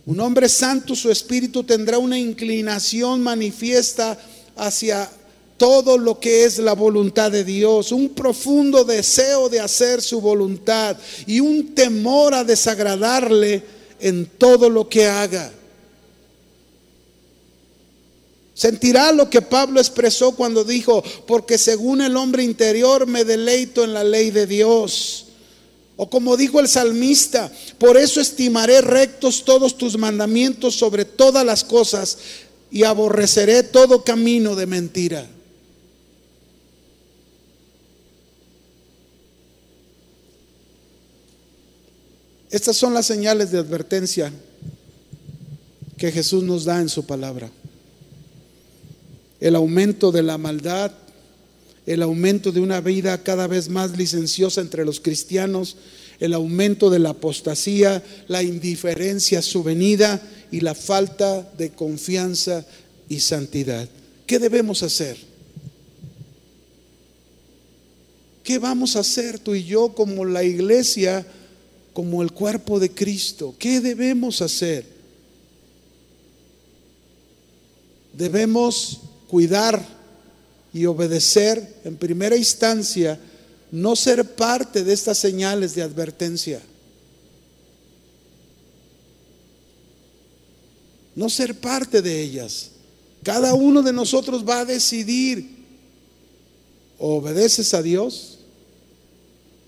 [0.07, 4.19] Un hombre santo, su espíritu tendrá una inclinación manifiesta
[4.57, 5.09] hacia
[5.57, 10.97] todo lo que es la voluntad de Dios, un profundo deseo de hacer su voluntad
[11.29, 15.53] y un temor a desagradarle en todo lo que haga.
[18.53, 23.95] Sentirá lo que Pablo expresó cuando dijo, porque según el hombre interior me deleito en
[23.95, 25.27] la ley de Dios.
[25.97, 31.65] O como dijo el salmista, por eso estimaré rectos todos tus mandamientos sobre todas las
[31.65, 32.19] cosas
[32.71, 35.27] y aborreceré todo camino de mentira.
[42.53, 44.31] Estas son las señales de advertencia
[45.97, 47.51] que Jesús nos da en su palabra.
[49.41, 50.93] El aumento de la maldad,
[51.87, 55.79] el aumento de una vida cada vez más licenciosa entre los cristianos,
[56.21, 60.21] el aumento de la apostasía, la indiferencia a su venida
[60.51, 62.67] y la falta de confianza
[63.09, 63.89] y santidad.
[64.27, 65.17] ¿Qué debemos hacer?
[68.45, 71.27] ¿Qué vamos a hacer tú y yo como la iglesia?
[71.93, 73.55] Como el cuerpo de Cristo.
[73.59, 74.87] ¿Qué debemos hacer?
[78.13, 79.85] Debemos cuidar
[80.73, 83.19] y obedecer en primera instancia,
[83.71, 86.63] no ser parte de estas señales de advertencia.
[91.15, 92.71] No ser parte de ellas.
[93.23, 95.49] Cada uno de nosotros va a decidir,
[96.99, 98.39] obedeces a Dios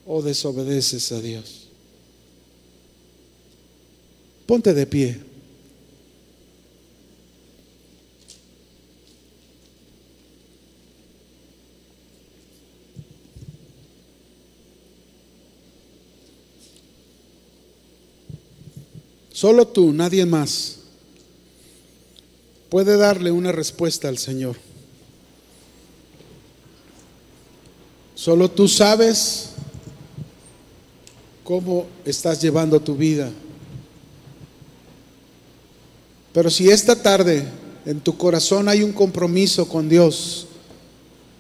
[0.07, 1.64] o desobedeces a Dios.
[4.47, 5.21] Ponte de pie.
[19.33, 20.79] Solo tú, nadie más,
[22.71, 24.57] puede darle una respuesta al Señor.
[28.15, 29.51] Solo tú sabes
[31.43, 33.31] cómo estás llevando tu vida.
[36.35, 37.45] Pero si esta tarde
[37.87, 40.49] en tu corazón hay un compromiso con Dios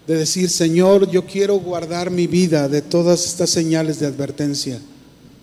[0.06, 4.80] de decir, Señor, yo quiero guardar mi vida de todas estas señales de advertencia,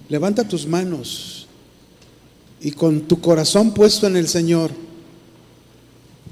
[0.07, 1.47] levanta tus manos
[2.61, 4.71] y con tu corazón puesto en el Señor,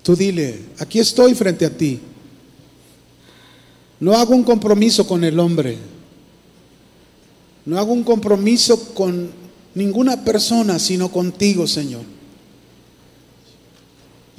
[0.02, 2.00] tú dile, aquí estoy frente a ti.
[4.00, 5.78] No hago un compromiso con el hombre.
[7.66, 9.30] No hago un compromiso con
[9.76, 12.19] ninguna persona, sino contigo, Señor.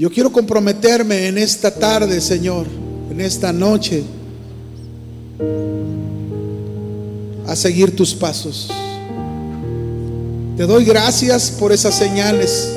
[0.00, 2.66] Yo quiero comprometerme en esta tarde, Señor,
[3.10, 4.02] en esta noche,
[7.46, 8.70] a seguir tus pasos.
[10.56, 12.72] Te doy gracias por esas señales,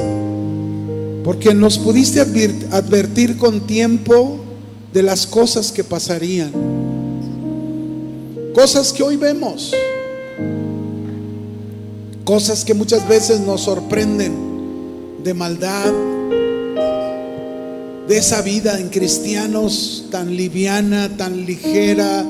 [1.24, 4.42] porque nos pudiste advertir con tiempo
[4.92, 6.52] de las cosas que pasarían,
[8.54, 9.74] cosas que hoy vemos,
[12.26, 14.34] cosas que muchas veces nos sorprenden
[15.24, 15.94] de maldad,
[18.08, 22.26] de esa vida en cristianos tan liviana, tan ligera,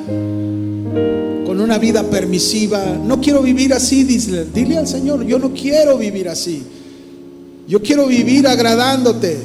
[1.46, 2.84] con una vida permisiva.
[3.04, 6.64] No quiero vivir así, dile, dile al Señor, yo no quiero vivir así.
[7.68, 9.38] Yo quiero vivir agradándote.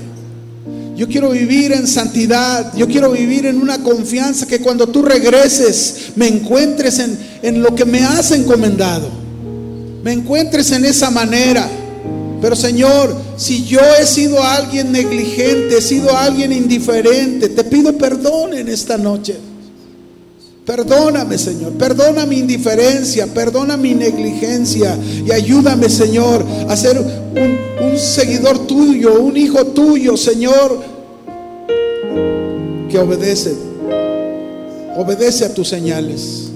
[0.96, 2.74] Yo quiero vivir en santidad.
[2.76, 7.74] Yo quiero vivir en una confianza que cuando tú regreses me encuentres en, en lo
[7.74, 9.08] que me has encomendado.
[10.02, 11.70] Me encuentres en esa manera.
[12.40, 18.54] Pero Señor, si yo he sido alguien negligente, he sido alguien indiferente, te pido perdón
[18.54, 19.36] en esta noche.
[20.64, 21.72] Perdóname, Señor.
[21.72, 29.18] Perdona mi indiferencia, perdona mi negligencia y ayúdame, Señor, a ser un, un, seguidor tuyo,
[29.18, 30.82] un hijo tuyo, Señor,
[32.90, 33.54] que obedece.
[34.94, 36.47] Obedece a tus señales.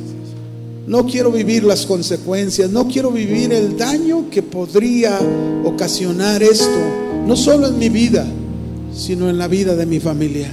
[0.87, 5.19] No quiero vivir las consecuencias, no quiero vivir el daño que podría
[5.65, 6.79] ocasionar esto,
[7.27, 8.27] no solo en mi vida,
[8.93, 10.53] sino en la vida de mi familia.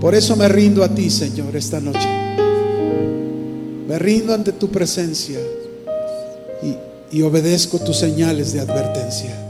[0.00, 2.08] Por eso me rindo a ti, Señor, esta noche.
[3.88, 5.38] Me rindo ante tu presencia
[6.62, 9.43] y, y obedezco tus señales de advertencia.